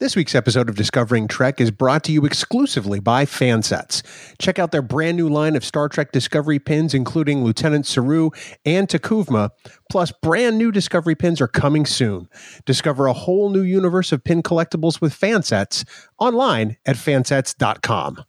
This 0.00 0.16
week's 0.16 0.34
episode 0.34 0.70
of 0.70 0.76
Discovering 0.76 1.28
Trek 1.28 1.60
is 1.60 1.70
brought 1.70 2.04
to 2.04 2.12
you 2.12 2.24
exclusively 2.24 3.00
by 3.00 3.26
Fansets. 3.26 4.02
Check 4.38 4.58
out 4.58 4.72
their 4.72 4.80
brand 4.80 5.18
new 5.18 5.28
line 5.28 5.56
of 5.56 5.62
Star 5.62 5.90
Trek 5.90 6.10
Discovery 6.10 6.58
pins, 6.58 6.94
including 6.94 7.44
Lieutenant 7.44 7.84
Saru 7.84 8.30
and 8.64 8.88
T'Kuvma, 8.88 9.50
Plus, 9.90 10.10
brand 10.22 10.56
new 10.56 10.72
Discovery 10.72 11.14
pins 11.14 11.38
are 11.42 11.46
coming 11.46 11.84
soon. 11.84 12.30
Discover 12.64 13.08
a 13.08 13.12
whole 13.12 13.50
new 13.50 13.60
universe 13.60 14.10
of 14.10 14.24
pin 14.24 14.42
collectibles 14.42 15.02
with 15.02 15.12
Fansets 15.12 15.86
online 16.18 16.78
at 16.86 16.96
fansets.com. 16.96 18.24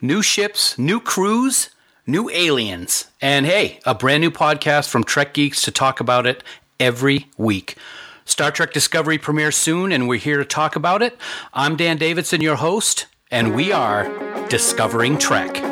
New 0.00 0.22
ships, 0.22 0.76
new 0.76 0.98
crews, 0.98 1.70
new 2.04 2.28
aliens. 2.30 3.06
And 3.20 3.46
hey, 3.46 3.78
a 3.86 3.94
brand 3.94 4.22
new 4.22 4.32
podcast 4.32 4.88
from 4.88 5.04
Trek 5.04 5.34
Geeks 5.34 5.62
to 5.62 5.70
talk 5.70 6.00
about 6.00 6.26
it 6.26 6.42
every 6.82 7.28
week. 7.38 7.76
Star 8.24 8.50
Trek 8.50 8.72
Discovery 8.72 9.16
premieres 9.16 9.56
soon, 9.56 9.92
and 9.92 10.08
we're 10.08 10.18
here 10.18 10.38
to 10.38 10.44
talk 10.44 10.74
about 10.74 11.00
it. 11.00 11.16
I'm 11.54 11.76
Dan 11.76 11.96
Davidson, 11.96 12.40
your 12.40 12.56
host, 12.56 13.06
and 13.30 13.54
we 13.54 13.72
are 13.72 14.08
Discovering 14.48 15.16
Trek. 15.16 15.71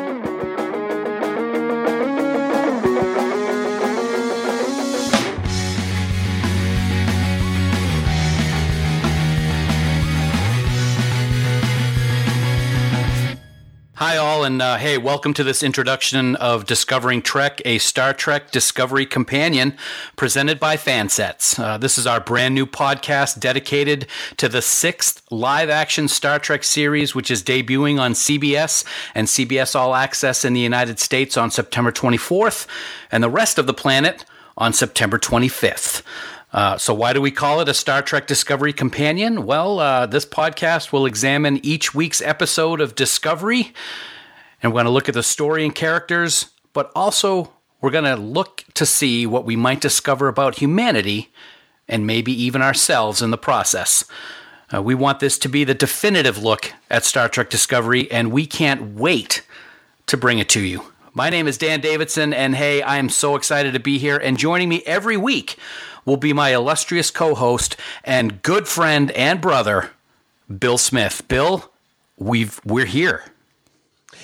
Hi, 14.03 14.17
all, 14.17 14.43
and 14.43 14.63
uh, 14.63 14.77
hey, 14.77 14.97
welcome 14.97 15.31
to 15.35 15.43
this 15.43 15.61
introduction 15.61 16.35
of 16.37 16.65
Discovering 16.65 17.21
Trek, 17.21 17.61
a 17.65 17.77
Star 17.77 18.15
Trek 18.15 18.49
Discovery 18.49 19.05
companion 19.05 19.77
presented 20.15 20.59
by 20.59 20.75
Fansets. 20.75 21.59
Uh, 21.59 21.77
this 21.77 21.99
is 21.99 22.07
our 22.07 22.19
brand 22.19 22.55
new 22.55 22.65
podcast 22.65 23.39
dedicated 23.39 24.07
to 24.37 24.49
the 24.49 24.63
sixth 24.63 25.21
live 25.29 25.69
action 25.69 26.07
Star 26.07 26.39
Trek 26.39 26.63
series, 26.63 27.13
which 27.13 27.29
is 27.29 27.43
debuting 27.43 27.99
on 27.99 28.13
CBS 28.13 28.83
and 29.13 29.27
CBS 29.27 29.75
All 29.75 29.93
Access 29.93 30.43
in 30.43 30.53
the 30.53 30.61
United 30.61 30.97
States 30.97 31.37
on 31.37 31.51
September 31.51 31.91
24th, 31.91 32.65
and 33.11 33.23
the 33.23 33.29
rest 33.29 33.59
of 33.59 33.67
the 33.67 33.73
planet 33.75 34.25
on 34.57 34.73
September 34.73 35.19
25th. 35.19 36.01
Uh, 36.53 36.77
so, 36.77 36.93
why 36.93 37.13
do 37.13 37.21
we 37.21 37.31
call 37.31 37.61
it 37.61 37.69
a 37.69 37.73
Star 37.73 38.01
Trek 38.01 38.27
Discovery 38.27 38.73
Companion? 38.73 39.45
Well, 39.45 39.79
uh, 39.79 40.05
this 40.05 40.25
podcast 40.25 40.91
will 40.91 41.05
examine 41.05 41.65
each 41.65 41.95
week's 41.95 42.21
episode 42.21 42.81
of 42.81 42.93
Discovery, 42.93 43.73
and 44.61 44.71
we're 44.71 44.77
going 44.77 44.85
to 44.85 44.91
look 44.91 45.07
at 45.07 45.15
the 45.15 45.23
story 45.23 45.63
and 45.63 45.73
characters, 45.73 46.49
but 46.73 46.91
also 46.93 47.53
we're 47.79 47.89
going 47.89 48.03
to 48.03 48.17
look 48.17 48.65
to 48.73 48.85
see 48.85 49.25
what 49.25 49.45
we 49.45 49.55
might 49.55 49.79
discover 49.79 50.27
about 50.27 50.59
humanity 50.59 51.31
and 51.87 52.05
maybe 52.05 52.33
even 52.33 52.61
ourselves 52.61 53.21
in 53.21 53.31
the 53.31 53.37
process. 53.37 54.03
Uh, 54.73 54.81
we 54.81 54.93
want 54.93 55.21
this 55.21 55.37
to 55.39 55.49
be 55.49 55.63
the 55.63 55.73
definitive 55.73 56.43
look 56.43 56.73
at 56.89 57.05
Star 57.05 57.29
Trek 57.29 57.49
Discovery, 57.49 58.11
and 58.11 58.31
we 58.31 58.45
can't 58.45 58.95
wait 58.95 59.41
to 60.07 60.17
bring 60.17 60.37
it 60.37 60.49
to 60.49 60.59
you. 60.61 60.83
My 61.13 61.29
name 61.29 61.47
is 61.47 61.57
Dan 61.57 61.81
Davidson, 61.81 62.33
and 62.33 62.55
hey, 62.55 62.81
I 62.81 62.97
am 62.97 63.09
so 63.09 63.35
excited 63.35 63.73
to 63.73 63.79
be 63.79 63.97
here. 63.97 64.17
And 64.17 64.37
joining 64.37 64.69
me 64.69 64.81
every 64.85 65.17
week 65.17 65.57
will 66.05 66.17
be 66.17 66.33
my 66.33 66.53
illustrious 66.53 67.11
co 67.11 67.35
host 67.35 67.75
and 68.03 68.41
good 68.41 68.67
friend 68.67 69.11
and 69.11 69.41
brother, 69.41 69.91
Bill 70.59 70.77
Smith. 70.77 71.27
Bill, 71.27 71.71
we've, 72.17 72.59
we're 72.65 72.85
here. 72.85 73.23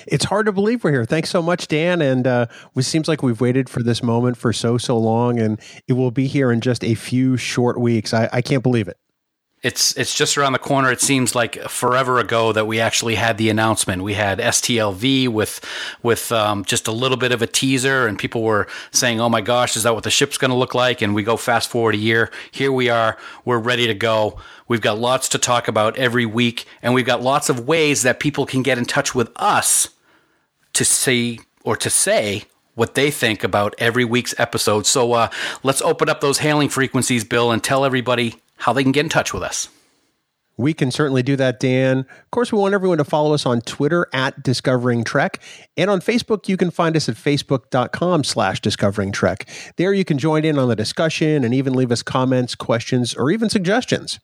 It's 0.06 0.25
hard 0.25 0.45
to 0.45 0.52
believe 0.52 0.84
we're 0.84 0.92
here. 0.92 1.06
Thanks 1.06 1.30
so 1.30 1.42
much, 1.42 1.67
Dan. 1.67 2.02
And 2.02 2.28
uh, 2.28 2.45
it 2.75 2.84
seems 2.84 3.08
like 3.08 3.23
we've 3.23 3.42
waited 3.42 3.69
for 3.69 3.81
this 3.81 4.03
moment 4.03 4.38
for 4.38 4.53
so, 4.53 4.78
so 4.78 4.97
long, 4.97 5.39
and 5.39 5.59
it 5.88 5.94
will 5.94 6.11
be 6.11 6.28
here 6.28 6.52
in 6.52 6.61
just 6.61 6.84
a 6.84 6.95
few 6.95 7.38
short 7.38 7.80
weeks. 7.80 8.14
I, 8.14 8.30
I 8.31 8.41
can't 8.41 8.64
believe 8.64 8.88
it 8.88 8.97
it's 9.63 9.97
it's 9.97 10.13
just 10.13 10.38
around 10.38 10.53
the 10.53 10.59
corner. 10.59 10.91
It 10.91 11.02
seems 11.02 11.33
like 11.33 11.59
forever 11.63 12.19
ago 12.19 12.52
that 12.52 12.67
we 12.67 12.80
actually 12.80 13.16
had 13.16 13.38
the 13.39 13.50
announcement. 13.50 14.03
We 14.03 14.13
had 14.13 14.38
STLV 14.38 15.30
with 15.30 15.66
with 16.03 16.31
um, 16.31 16.63
just 16.63 16.88
a 16.88 16.91
little 16.91 17.18
bit 17.18 17.31
of 17.31 17.41
a 17.41 17.47
teaser, 17.47 18.06
and 18.06 18.19
people 18.19 18.44
were 18.44 18.67
saying, 18.91 19.19
"Oh 19.19 19.29
my 19.29 19.41
gosh, 19.41 19.75
is 19.75 19.84
that 19.84 19.96
what 19.96 20.03
the 20.03 20.12
ship's 20.12 20.38
going 20.38 20.51
to 20.51 20.57
look 20.57 20.75
like?" 20.75 21.01
And 21.01 21.16
we 21.16 21.23
go 21.23 21.38
fast 21.38 21.72
forward 21.72 21.96
a 21.96 21.97
year. 21.97 22.29
Here 22.51 22.72
we 22.72 22.90
are. 22.90 23.17
We're 23.46 23.57
ready 23.57 23.88
to 23.88 23.96
go. 23.96 24.40
We've 24.67 24.81
got 24.81 25.00
lots 25.00 25.28
to 25.29 25.40
talk 25.40 25.67
about 25.67 25.97
every 25.97 26.25
week, 26.25 26.66
and 26.84 26.94
we've 26.94 27.06
got 27.06 27.23
lots 27.23 27.50
of 27.50 27.67
ways 27.67 28.03
that 28.03 28.19
people 28.19 28.46
can 28.46 28.62
get 28.62 28.78
in 28.78 28.85
touch 28.85 29.16
with 29.16 29.31
us 29.38 29.90
to 30.73 30.85
see 30.85 31.40
or 31.63 31.75
to 31.78 31.90
say 31.90 32.44
what 32.75 32.94
they 32.94 33.09
think 33.09 33.44
about 33.44 33.73
every 33.79 34.06
week's 34.06 34.35
episode. 34.38 34.85
So 34.85 35.13
uh, 35.13 35.29
let's 35.63 35.81
open 35.81 36.09
up 36.09 36.22
those 36.22 36.38
hailing 36.38 36.69
frequencies, 36.69 37.23
Bill, 37.23 37.51
and 37.51 37.63
tell 37.63 37.84
everybody 37.84 38.35
how 38.57 38.73
they 38.73 38.84
can 38.84 38.91
get 38.91 39.06
in 39.06 39.09
touch 39.09 39.34
with 39.34 39.44
us. 39.44 39.69
We 40.57 40.73
can 40.73 40.90
certainly 40.90 41.22
do 41.22 41.35
that, 41.35 41.59
Dan. 41.59 42.00
Of 42.00 42.31
course, 42.31 42.51
we 42.51 42.57
want 42.57 42.73
everyone 42.73 42.97
to 42.97 43.03
follow 43.03 43.34
us 43.34 43.45
on 43.45 43.62
Twitter 43.62 44.07
at 44.12 44.41
Discovering 44.41 45.03
Trek. 45.03 45.40
And 45.78 45.88
on 45.91 46.01
Facebook, 46.01 46.50
you 46.50 46.57
can 46.57 46.72
find 46.72 46.96
us 46.96 47.07
at 47.07 47.16
facebook.com 47.16 48.23
slash 48.23 48.59
Discovering 48.59 49.12
Trek. 49.12 49.47
There 49.75 49.94
you 49.94 50.03
can 50.03 50.17
join 50.17 50.44
in 50.44 50.57
on 50.57 50.67
the 50.67 50.75
discussion 50.75 51.44
and 51.44 51.53
even 51.53 51.73
leave 51.73 51.91
us 51.91 52.01
comments, 52.01 52.56
questions, 52.56 53.13
or 53.13 53.29
even 53.29 53.50
suggestions. 53.50 54.19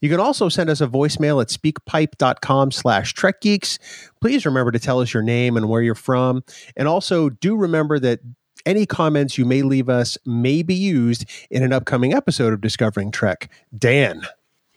You 0.00 0.08
can 0.08 0.20
also 0.20 0.48
send 0.48 0.70
us 0.70 0.80
a 0.80 0.86
voicemail 0.86 1.42
at 1.42 1.48
speakpipe.com 1.48 2.70
slash 2.70 3.12
Trek 3.12 3.40
Geeks. 3.40 3.80
Please 4.20 4.46
remember 4.46 4.70
to 4.70 4.78
tell 4.78 5.00
us 5.00 5.12
your 5.12 5.24
name 5.24 5.56
and 5.56 5.68
where 5.68 5.82
you're 5.82 5.96
from. 5.96 6.44
And 6.76 6.86
also 6.86 7.30
do 7.30 7.56
remember 7.56 7.98
that 7.98 8.20
any 8.66 8.86
comments 8.86 9.38
you 9.38 9.44
may 9.44 9.62
leave 9.62 9.88
us 9.88 10.18
may 10.24 10.62
be 10.62 10.74
used 10.74 11.24
in 11.50 11.62
an 11.62 11.72
upcoming 11.72 12.14
episode 12.14 12.52
of 12.52 12.60
Discovering 12.60 13.10
Trek. 13.10 13.50
Dan. 13.76 14.22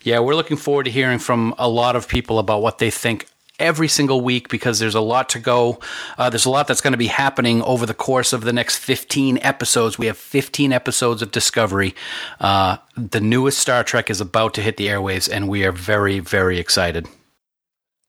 Yeah, 0.04 0.20
we're 0.20 0.36
looking 0.36 0.58
forward 0.58 0.84
to 0.86 0.92
hearing 0.92 1.20
from 1.20 1.54
a 1.58 1.68
lot 1.68 1.96
of 1.96 2.08
people 2.08 2.40
about 2.40 2.62
what 2.62 2.78
they 2.78 2.90
think 2.92 3.28
every 3.60 3.88
single 3.88 4.22
week 4.22 4.50
because 4.50 4.80
there's 4.80 4.96
a 4.96 5.02
lot 5.02 5.30
to 5.30 5.40
go. 5.40 5.80
Uh, 6.18 6.30
there's 6.30 6.46
a 6.46 6.50
lot 6.50 6.68
that's 6.68 6.82
going 6.82 6.94
to 6.94 6.98
be 6.98 7.08
happening 7.08 7.62
over 7.64 7.86
the 7.86 7.94
course 7.94 8.34
of 8.34 8.42
the 8.42 8.54
next 8.54 8.78
15 8.78 9.40
episodes. 9.42 9.98
We 9.98 10.06
have 10.06 10.18
15 10.18 10.72
episodes 10.72 11.22
of 11.22 11.32
Discovery. 11.32 11.96
Uh, 12.40 12.78
the 12.96 13.22
newest 13.22 13.60
Star 13.60 13.84
Trek 13.84 14.10
is 14.10 14.22
about 14.22 14.54
to 14.56 14.62
hit 14.62 14.78
the 14.78 14.88
airwaves, 14.88 15.30
and 15.32 15.50
we 15.50 15.66
are 15.66 15.72
very, 15.72 16.20
very 16.20 16.60
excited. 16.60 17.08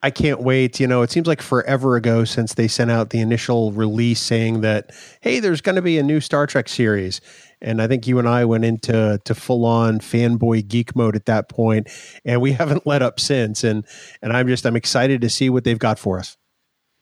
I 0.03 0.10
can't 0.10 0.41
wait. 0.41 0.78
You 0.78 0.86
know, 0.86 1.03
it 1.03 1.10
seems 1.10 1.26
like 1.26 1.42
forever 1.42 1.97
ago 1.97 2.25
since 2.25 2.54
they 2.54 2.69
sent 2.69 2.91
out 2.91 3.10
the 3.10 3.20
initial 3.20 3.72
release 3.72 4.20
saying 4.20 4.60
that, 4.60 4.92
hey, 5.20 5.41
there's 5.41 5.60
going 5.60 5.76
to 5.76 5.82
be 5.82 5.98
a 5.98 6.03
new 6.03 6.20
Star 6.20 6.47
Trek 6.47 6.69
series. 6.69 7.20
And 7.60 7.82
I 7.82 7.88
think 7.88 8.06
you 8.06 8.20
and 8.20 8.28
I 8.28 8.44
went 8.44 8.64
into 8.64 9.20
to 9.25 9.34
full 9.34 9.64
on 9.64 9.98
fanboy 9.98 10.69
geek 10.69 10.94
mode 10.94 11.16
at 11.16 11.26
that 11.26 11.48
point, 11.48 11.88
and 12.25 12.41
we 12.41 12.53
haven't 12.54 12.86
let 12.86 13.03
up 13.03 13.19
since. 13.19 13.64
And 13.64 13.84
and 14.22 14.32
I'm 14.32 14.47
just 14.47 14.64
I'm 14.64 14.76
excited 14.76 15.20
to 15.22 15.31
see 15.31 15.50
what 15.50 15.64
they've 15.64 15.78
got 15.78 15.98
for 15.98 16.20
us. 16.20 16.36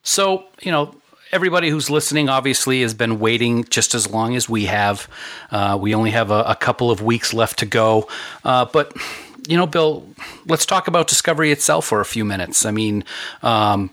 So 0.03 0.45
you 0.63 0.73
know, 0.73 0.95
everybody 1.33 1.69
who's 1.69 1.91
listening 1.91 2.31
obviously 2.31 2.81
has 2.81 2.95
been 2.95 3.19
waiting 3.19 3.65
just 3.65 3.95
as 3.95 4.09
long 4.09 4.35
as 4.37 4.49
we 4.49 4.65
have. 4.65 5.09
Uh, 5.51 5.77
we 5.79 5.95
only 5.95 6.13
have 6.13 6.31
a, 6.31 6.43
a, 6.45 6.57
couple 6.57 6.91
of 6.91 7.03
weeks 7.03 7.35
left 7.35 7.59
to 7.59 7.67
go, 7.67 8.09
uh, 8.45 8.65
but 8.65 8.97
you 9.47 9.57
know, 9.57 9.67
Bill, 9.67 10.07
let's 10.47 10.67
talk 10.67 10.89
about 10.89 11.09
Discovery 11.09 11.51
itself 11.53 11.87
for 11.87 12.01
a 12.01 12.05
few 12.05 12.25
minutes. 12.25 12.65
I 12.65 12.71
mean, 12.71 13.05
um, 13.43 13.91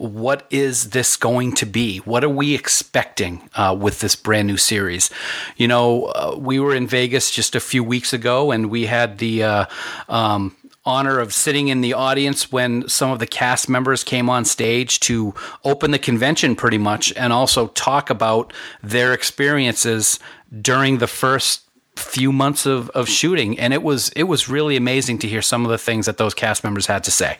what 0.00 0.46
is 0.50 0.90
this 0.90 1.16
going 1.16 1.52
to 1.56 1.66
be? 1.66 1.98
What 1.98 2.24
are 2.24 2.30
we 2.30 2.54
expecting 2.54 3.48
uh, 3.54 3.76
with 3.78 4.00
this 4.00 4.16
brand 4.16 4.48
new 4.48 4.56
series? 4.56 5.10
You 5.56 5.68
know, 5.68 6.04
uh, 6.06 6.36
we 6.38 6.58
were 6.58 6.74
in 6.74 6.86
Vegas 6.86 7.30
just 7.30 7.54
a 7.54 7.60
few 7.60 7.84
weeks 7.84 8.14
ago, 8.14 8.50
and 8.50 8.70
we 8.70 8.86
had 8.86 9.18
the 9.18 9.42
uh, 9.42 9.66
um, 10.08 10.56
honor 10.86 11.18
of 11.18 11.34
sitting 11.34 11.68
in 11.68 11.82
the 11.82 11.92
audience 11.92 12.50
when 12.50 12.88
some 12.88 13.10
of 13.10 13.18
the 13.18 13.26
cast 13.26 13.68
members 13.68 14.02
came 14.02 14.30
on 14.30 14.46
stage 14.46 15.00
to 15.00 15.34
open 15.64 15.90
the 15.90 15.98
convention, 15.98 16.56
pretty 16.56 16.78
much, 16.78 17.12
and 17.12 17.32
also 17.32 17.66
talk 17.68 18.08
about 18.08 18.54
their 18.82 19.12
experiences 19.12 20.18
during 20.62 20.96
the 20.96 21.06
first 21.06 21.62
few 22.00 22.32
months 22.32 22.66
of, 22.66 22.90
of 22.90 23.08
shooting 23.08 23.58
and 23.58 23.72
it 23.72 23.82
was 23.82 24.10
it 24.10 24.24
was 24.24 24.48
really 24.48 24.76
amazing 24.76 25.18
to 25.18 25.28
hear 25.28 25.42
some 25.42 25.64
of 25.64 25.70
the 25.70 25.78
things 25.78 26.06
that 26.06 26.16
those 26.16 26.34
cast 26.34 26.64
members 26.64 26.86
had 26.86 27.04
to 27.04 27.10
say. 27.10 27.38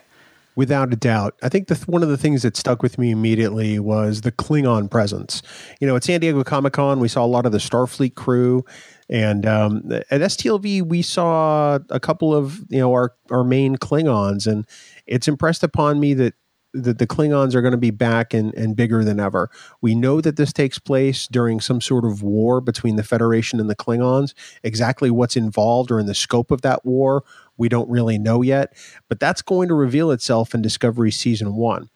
Without 0.56 0.92
a 0.92 0.96
doubt. 0.96 1.36
I 1.44 1.48
think 1.48 1.68
the, 1.68 1.76
one 1.86 2.02
of 2.02 2.08
the 2.08 2.16
things 2.16 2.42
that 2.42 2.56
stuck 2.56 2.82
with 2.82 2.98
me 2.98 3.12
immediately 3.12 3.78
was 3.78 4.22
the 4.22 4.32
klingon 4.32 4.90
presence. 4.90 5.42
You 5.80 5.86
know 5.86 5.96
at 5.96 6.04
san 6.04 6.20
diego 6.20 6.42
comic-con 6.44 7.00
we 7.00 7.08
saw 7.08 7.24
a 7.24 7.26
lot 7.26 7.46
of 7.46 7.52
the 7.52 7.58
starfleet 7.58 8.14
crew 8.14 8.64
and 9.08 9.46
um, 9.46 9.82
at 9.92 10.20
stlv 10.20 10.82
we 10.82 11.02
saw 11.02 11.78
a 11.90 12.00
couple 12.00 12.34
of 12.34 12.60
you 12.68 12.78
know 12.78 12.92
our, 12.92 13.14
our 13.30 13.44
main 13.44 13.76
klingons 13.76 14.46
and 14.46 14.66
it's 15.06 15.26
impressed 15.26 15.62
upon 15.62 15.98
me 15.98 16.14
that 16.14 16.34
that 16.72 16.98
the 16.98 17.06
Klingons 17.06 17.54
are 17.54 17.62
going 17.62 17.72
to 17.72 17.78
be 17.78 17.90
back 17.90 18.32
and, 18.32 18.54
and 18.54 18.76
bigger 18.76 19.04
than 19.04 19.18
ever. 19.18 19.50
We 19.80 19.94
know 19.94 20.20
that 20.20 20.36
this 20.36 20.52
takes 20.52 20.78
place 20.78 21.26
during 21.26 21.60
some 21.60 21.80
sort 21.80 22.04
of 22.04 22.22
war 22.22 22.60
between 22.60 22.96
the 22.96 23.02
Federation 23.02 23.58
and 23.58 23.68
the 23.68 23.76
Klingons. 23.76 24.34
Exactly 24.62 25.10
what's 25.10 25.36
involved 25.36 25.90
or 25.90 25.98
in 25.98 26.06
the 26.06 26.14
scope 26.14 26.50
of 26.50 26.62
that 26.62 26.84
war, 26.84 27.24
we 27.56 27.68
don't 27.68 27.90
really 27.90 28.18
know 28.18 28.42
yet. 28.42 28.72
But 29.08 29.20
that's 29.20 29.42
going 29.42 29.68
to 29.68 29.74
reveal 29.74 30.10
itself 30.10 30.54
in 30.54 30.62
Discovery 30.62 31.10
Season 31.10 31.54
1. 31.56 31.90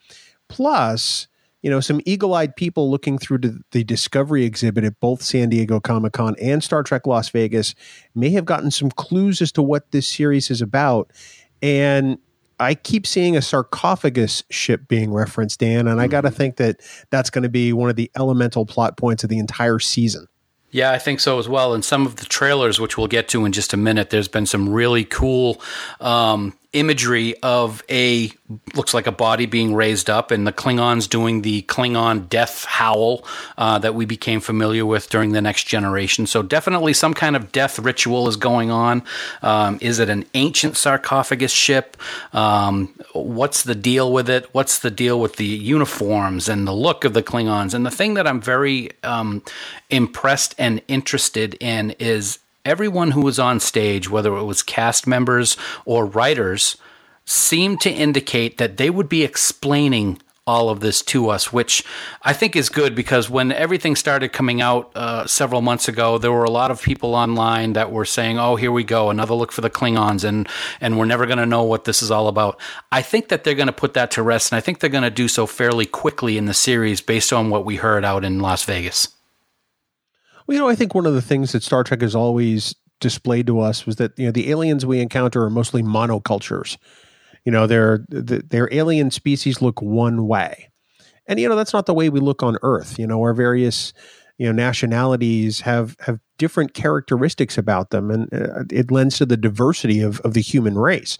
Plus, 0.48 1.28
you 1.62 1.70
know, 1.70 1.80
some 1.80 2.00
eagle 2.04 2.34
eyed 2.34 2.56
people 2.56 2.90
looking 2.90 3.16
through 3.16 3.38
the 3.70 3.84
Discovery 3.84 4.44
exhibit 4.44 4.84
at 4.84 5.00
both 5.00 5.22
San 5.22 5.48
Diego 5.48 5.80
Comic 5.80 6.12
Con 6.12 6.34
and 6.38 6.62
Star 6.62 6.82
Trek 6.82 7.06
Las 7.06 7.30
Vegas 7.30 7.74
may 8.14 8.30
have 8.30 8.44
gotten 8.44 8.70
some 8.70 8.90
clues 8.90 9.40
as 9.40 9.50
to 9.52 9.62
what 9.62 9.90
this 9.90 10.06
series 10.06 10.50
is 10.50 10.60
about. 10.60 11.10
And 11.62 12.18
I 12.60 12.74
keep 12.74 13.06
seeing 13.06 13.36
a 13.36 13.42
sarcophagus 13.42 14.44
ship 14.50 14.88
being 14.88 15.12
referenced, 15.12 15.60
Dan, 15.60 15.88
and 15.88 16.00
I 16.00 16.06
got 16.06 16.22
to 16.22 16.28
mm-hmm. 16.28 16.36
think 16.36 16.56
that 16.56 16.80
that's 17.10 17.30
going 17.30 17.42
to 17.42 17.48
be 17.48 17.72
one 17.72 17.90
of 17.90 17.96
the 17.96 18.10
elemental 18.16 18.66
plot 18.66 18.96
points 18.96 19.24
of 19.24 19.30
the 19.30 19.38
entire 19.38 19.78
season. 19.78 20.26
Yeah, 20.70 20.90
I 20.90 20.98
think 20.98 21.20
so 21.20 21.38
as 21.38 21.48
well. 21.48 21.72
And 21.72 21.84
some 21.84 22.04
of 22.04 22.16
the 22.16 22.24
trailers, 22.24 22.80
which 22.80 22.98
we'll 22.98 23.06
get 23.06 23.28
to 23.28 23.44
in 23.44 23.52
just 23.52 23.72
a 23.72 23.76
minute, 23.76 24.10
there's 24.10 24.26
been 24.26 24.44
some 24.44 24.68
really 24.68 25.04
cool 25.04 25.62
um, 26.00 26.58
imagery 26.74 27.34
of 27.42 27.82
a 27.88 28.30
looks 28.74 28.92
like 28.92 29.06
a 29.06 29.12
body 29.12 29.46
being 29.46 29.74
raised 29.74 30.10
up 30.10 30.30
and 30.30 30.46
the 30.46 30.52
Klingons 30.52 31.08
doing 31.08 31.42
the 31.42 31.62
Klingon 31.62 32.28
death 32.28 32.64
howl 32.66 33.24
uh, 33.56 33.78
that 33.78 33.94
we 33.94 34.04
became 34.04 34.40
familiar 34.40 34.84
with 34.84 35.08
during 35.08 35.32
the 35.32 35.40
next 35.40 35.64
generation. 35.64 36.26
So 36.26 36.42
definitely 36.42 36.92
some 36.92 37.14
kind 37.14 37.36
of 37.36 37.52
death 37.52 37.78
ritual 37.78 38.28
is 38.28 38.36
going 38.36 38.70
on. 38.70 39.02
Um, 39.42 39.78
is 39.80 39.98
it 39.98 40.10
an 40.10 40.26
ancient 40.34 40.76
sarcophagus 40.76 41.52
ship? 41.52 41.96
Um, 42.34 42.94
what's 43.14 43.62
the 43.62 43.74
deal 43.74 44.12
with 44.12 44.28
it? 44.28 44.48
What's 44.52 44.80
the 44.80 44.90
deal 44.90 45.18
with 45.18 45.36
the 45.36 45.46
uniforms 45.46 46.48
and 46.48 46.66
the 46.66 46.72
look 46.72 47.04
of 47.04 47.14
the 47.14 47.22
Klingons? 47.22 47.72
And 47.72 47.86
the 47.86 47.90
thing 47.90 48.14
that 48.14 48.26
I'm 48.26 48.42
very 48.42 48.90
um, 49.02 49.42
impressed 49.88 50.54
and 50.58 50.82
interested 50.88 51.54
in 51.60 51.92
is 51.92 52.40
everyone 52.64 53.12
who 53.12 53.22
was 53.22 53.38
on 53.38 53.60
stage, 53.60 54.10
whether 54.10 54.36
it 54.36 54.44
was 54.44 54.62
cast 54.62 55.06
members 55.06 55.56
or 55.84 56.06
writers, 56.06 56.76
seemed 57.26 57.80
to 57.80 57.90
indicate 57.90 58.58
that 58.58 58.76
they 58.76 58.90
would 58.90 59.08
be 59.08 59.24
explaining 59.24 60.18
all 60.46 60.68
of 60.68 60.80
this 60.80 61.00
to 61.00 61.30
us, 61.30 61.52
which 61.52 61.82
I 62.22 62.32
think 62.32 62.54
is 62.54 62.68
good 62.68 62.94
because 62.94 63.30
when 63.30 63.50
everything 63.50 63.96
started 63.96 64.32
coming 64.32 64.60
out 64.60 64.92
uh, 64.94 65.26
several 65.26 65.62
months 65.62 65.88
ago, 65.88 66.18
there 66.18 66.32
were 66.32 66.44
a 66.44 66.50
lot 66.50 66.70
of 66.70 66.82
people 66.82 67.14
online 67.14 67.72
that 67.74 67.90
were 67.90 68.04
saying, 68.04 68.38
"Oh, 68.38 68.56
here 68.56 68.72
we 68.72 68.84
go, 68.84 69.08
another 69.08 69.34
look 69.34 69.52
for 69.52 69.62
the 69.62 69.70
Klingons," 69.70 70.22
and 70.22 70.46
and 70.80 70.98
we're 70.98 71.06
never 71.06 71.24
going 71.26 71.38
to 71.38 71.46
know 71.46 71.62
what 71.62 71.84
this 71.84 72.02
is 72.02 72.10
all 72.10 72.28
about. 72.28 72.60
I 72.92 73.00
think 73.00 73.28
that 73.28 73.44
they're 73.44 73.54
going 73.54 73.68
to 73.68 73.72
put 73.72 73.94
that 73.94 74.10
to 74.12 74.22
rest, 74.22 74.52
and 74.52 74.58
I 74.58 74.60
think 74.60 74.80
they're 74.80 74.90
going 74.90 75.02
to 75.02 75.10
do 75.10 75.28
so 75.28 75.46
fairly 75.46 75.86
quickly 75.86 76.36
in 76.36 76.44
the 76.44 76.54
series 76.54 77.00
based 77.00 77.32
on 77.32 77.48
what 77.48 77.64
we 77.64 77.76
heard 77.76 78.04
out 78.04 78.24
in 78.24 78.40
Las 78.40 78.64
Vegas. 78.64 79.08
Well, 80.46 80.54
you 80.54 80.60
know, 80.60 80.68
I 80.68 80.74
think 80.74 80.94
one 80.94 81.06
of 81.06 81.14
the 81.14 81.22
things 81.22 81.52
that 81.52 81.62
Star 81.62 81.84
Trek 81.84 82.02
has 82.02 82.14
always 82.14 82.74
displayed 83.00 83.46
to 83.46 83.60
us 83.60 83.86
was 83.86 83.96
that 83.96 84.18
you 84.18 84.26
know 84.26 84.32
the 84.32 84.50
aliens 84.50 84.86
we 84.86 85.00
encounter 85.00 85.42
are 85.42 85.50
mostly 85.50 85.82
monocultures. 85.82 86.76
You 87.44 87.52
know, 87.52 87.66
their 87.66 88.04
their 88.08 88.68
alien 88.72 89.10
species 89.10 89.60
look 89.60 89.80
one 89.82 90.26
way, 90.26 90.70
and 91.26 91.38
you 91.38 91.48
know 91.48 91.56
that's 91.56 91.72
not 91.72 91.86
the 91.86 91.94
way 91.94 92.08
we 92.08 92.20
look 92.20 92.42
on 92.42 92.58
Earth. 92.62 92.98
You 92.98 93.06
know, 93.06 93.20
our 93.20 93.34
various 93.34 93.92
you 94.38 94.46
know 94.46 94.52
nationalities 94.52 95.60
have 95.60 95.96
have 96.00 96.20
different 96.38 96.74
characteristics 96.74 97.58
about 97.58 97.90
them, 97.90 98.10
and 98.10 98.32
uh, 98.32 98.64
it 98.70 98.90
lends 98.90 99.18
to 99.18 99.26
the 99.26 99.36
diversity 99.36 100.00
of 100.00 100.20
of 100.20 100.34
the 100.34 100.42
human 100.42 100.76
race. 100.76 101.18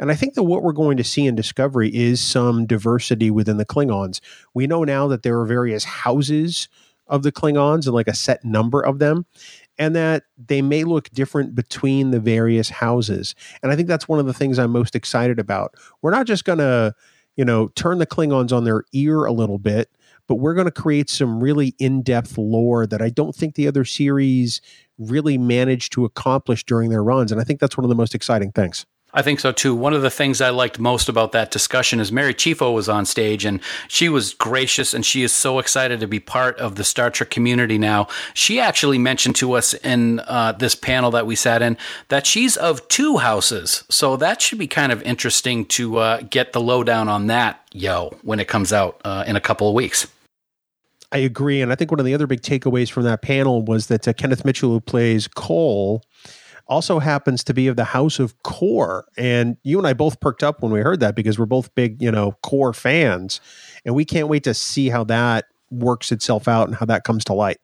And 0.00 0.12
I 0.12 0.14
think 0.14 0.34
that 0.34 0.44
what 0.44 0.62
we're 0.62 0.72
going 0.72 0.96
to 0.98 1.04
see 1.04 1.26
in 1.26 1.34
Discovery 1.34 1.90
is 1.92 2.20
some 2.20 2.66
diversity 2.66 3.32
within 3.32 3.56
the 3.56 3.66
Klingons. 3.66 4.20
We 4.54 4.68
know 4.68 4.84
now 4.84 5.08
that 5.08 5.24
there 5.24 5.40
are 5.40 5.44
various 5.44 5.82
houses 5.82 6.68
of 7.08 7.22
the 7.22 7.32
Klingons 7.32 7.86
and 7.86 7.94
like 7.94 8.08
a 8.08 8.14
set 8.14 8.44
number 8.44 8.80
of 8.80 8.98
them, 8.98 9.26
and 9.78 9.94
that 9.96 10.24
they 10.36 10.62
may 10.62 10.84
look 10.84 11.10
different 11.10 11.54
between 11.54 12.10
the 12.10 12.20
various 12.20 12.68
houses. 12.68 13.34
And 13.62 13.72
I 13.72 13.76
think 13.76 13.88
that's 13.88 14.08
one 14.08 14.18
of 14.18 14.26
the 14.26 14.34
things 14.34 14.58
I'm 14.58 14.70
most 14.70 14.94
excited 14.94 15.38
about. 15.38 15.74
We're 16.02 16.10
not 16.10 16.26
just 16.26 16.44
going 16.44 16.58
to, 16.58 16.94
you 17.36 17.44
know, 17.44 17.68
turn 17.68 17.98
the 17.98 18.06
Klingons 18.06 18.52
on 18.52 18.64
their 18.64 18.84
ear 18.92 19.24
a 19.24 19.32
little 19.32 19.58
bit, 19.58 19.90
but 20.26 20.36
we're 20.36 20.54
going 20.54 20.66
to 20.66 20.70
create 20.70 21.08
some 21.08 21.42
really 21.42 21.74
in 21.78 22.02
depth 22.02 22.36
lore 22.36 22.86
that 22.86 23.00
I 23.00 23.08
don't 23.08 23.34
think 23.34 23.54
the 23.54 23.68
other 23.68 23.84
series 23.84 24.60
really 24.98 25.38
managed 25.38 25.92
to 25.92 26.04
accomplish 26.04 26.64
during 26.64 26.90
their 26.90 27.04
runs. 27.04 27.32
And 27.32 27.40
I 27.40 27.44
think 27.44 27.60
that's 27.60 27.76
one 27.76 27.84
of 27.84 27.88
the 27.88 27.94
most 27.94 28.14
exciting 28.14 28.52
things. 28.52 28.84
I 29.14 29.22
think 29.22 29.40
so 29.40 29.52
too. 29.52 29.74
One 29.74 29.94
of 29.94 30.02
the 30.02 30.10
things 30.10 30.42
I 30.42 30.50
liked 30.50 30.78
most 30.78 31.08
about 31.08 31.32
that 31.32 31.50
discussion 31.50 31.98
is 31.98 32.12
Mary 32.12 32.34
Chieffo 32.34 32.74
was 32.74 32.90
on 32.90 33.06
stage 33.06 33.46
and 33.46 33.60
she 33.88 34.10
was 34.10 34.34
gracious 34.34 34.92
and 34.92 35.04
she 35.04 35.22
is 35.22 35.32
so 35.32 35.58
excited 35.58 36.00
to 36.00 36.06
be 36.06 36.20
part 36.20 36.58
of 36.58 36.74
the 36.74 36.84
Star 36.84 37.10
Trek 37.10 37.30
community 37.30 37.78
now. 37.78 38.08
She 38.34 38.60
actually 38.60 38.98
mentioned 38.98 39.36
to 39.36 39.52
us 39.52 39.72
in 39.72 40.20
uh, 40.20 40.52
this 40.52 40.74
panel 40.74 41.10
that 41.12 41.26
we 41.26 41.36
sat 41.36 41.62
in 41.62 41.78
that 42.08 42.26
she's 42.26 42.58
of 42.58 42.86
two 42.88 43.16
houses. 43.16 43.84
So 43.88 44.16
that 44.16 44.42
should 44.42 44.58
be 44.58 44.66
kind 44.66 44.92
of 44.92 45.00
interesting 45.02 45.64
to 45.66 45.96
uh, 45.96 46.20
get 46.20 46.52
the 46.52 46.60
lowdown 46.60 47.08
on 47.08 47.28
that, 47.28 47.66
yo, 47.72 48.14
when 48.22 48.40
it 48.40 48.46
comes 48.46 48.74
out 48.74 49.00
uh, 49.04 49.24
in 49.26 49.36
a 49.36 49.40
couple 49.40 49.68
of 49.68 49.74
weeks. 49.74 50.06
I 51.10 51.18
agree. 51.18 51.62
And 51.62 51.72
I 51.72 51.76
think 51.76 51.90
one 51.90 52.00
of 52.00 52.04
the 52.04 52.12
other 52.12 52.26
big 52.26 52.42
takeaways 52.42 52.90
from 52.90 53.04
that 53.04 53.22
panel 53.22 53.62
was 53.62 53.86
that 53.86 54.06
uh, 54.06 54.12
Kenneth 54.12 54.44
Mitchell, 54.44 54.68
who 54.68 54.80
plays 54.80 55.26
Kol, 55.26 56.02
also 56.68 56.98
happens 56.98 57.42
to 57.44 57.54
be 57.54 57.66
of 57.68 57.76
the 57.76 57.84
House 57.84 58.18
of 58.18 58.40
Kor. 58.42 59.06
And 59.16 59.56
you 59.62 59.78
and 59.78 59.86
I 59.86 59.92
both 59.92 60.20
perked 60.20 60.42
up 60.42 60.62
when 60.62 60.72
we 60.72 60.80
heard 60.80 61.00
that 61.00 61.14
because 61.14 61.38
we're 61.38 61.46
both 61.46 61.74
big, 61.74 62.00
you 62.02 62.10
know, 62.10 62.32
Kor 62.42 62.72
fans. 62.72 63.40
And 63.84 63.94
we 63.94 64.04
can't 64.04 64.28
wait 64.28 64.44
to 64.44 64.54
see 64.54 64.88
how 64.88 65.04
that 65.04 65.46
works 65.70 66.12
itself 66.12 66.48
out 66.48 66.68
and 66.68 66.76
how 66.76 66.86
that 66.86 67.04
comes 67.04 67.24
to 67.24 67.34
light. 67.34 67.58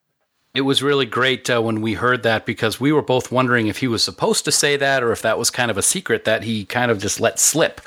It 0.54 0.62
was 0.62 0.82
really 0.82 1.06
great 1.06 1.50
uh, 1.50 1.60
when 1.60 1.80
we 1.80 1.94
heard 1.94 2.22
that 2.22 2.46
because 2.46 2.78
we 2.78 2.92
were 2.92 3.02
both 3.02 3.32
wondering 3.32 3.66
if 3.66 3.78
he 3.78 3.88
was 3.88 4.04
supposed 4.04 4.44
to 4.44 4.52
say 4.52 4.76
that 4.76 5.02
or 5.02 5.10
if 5.10 5.20
that 5.22 5.36
was 5.36 5.50
kind 5.50 5.68
of 5.70 5.76
a 5.76 5.82
secret 5.82 6.24
that 6.26 6.44
he 6.44 6.64
kind 6.64 6.92
of 6.92 7.00
just 7.00 7.18
let 7.18 7.40
slip. 7.40 7.80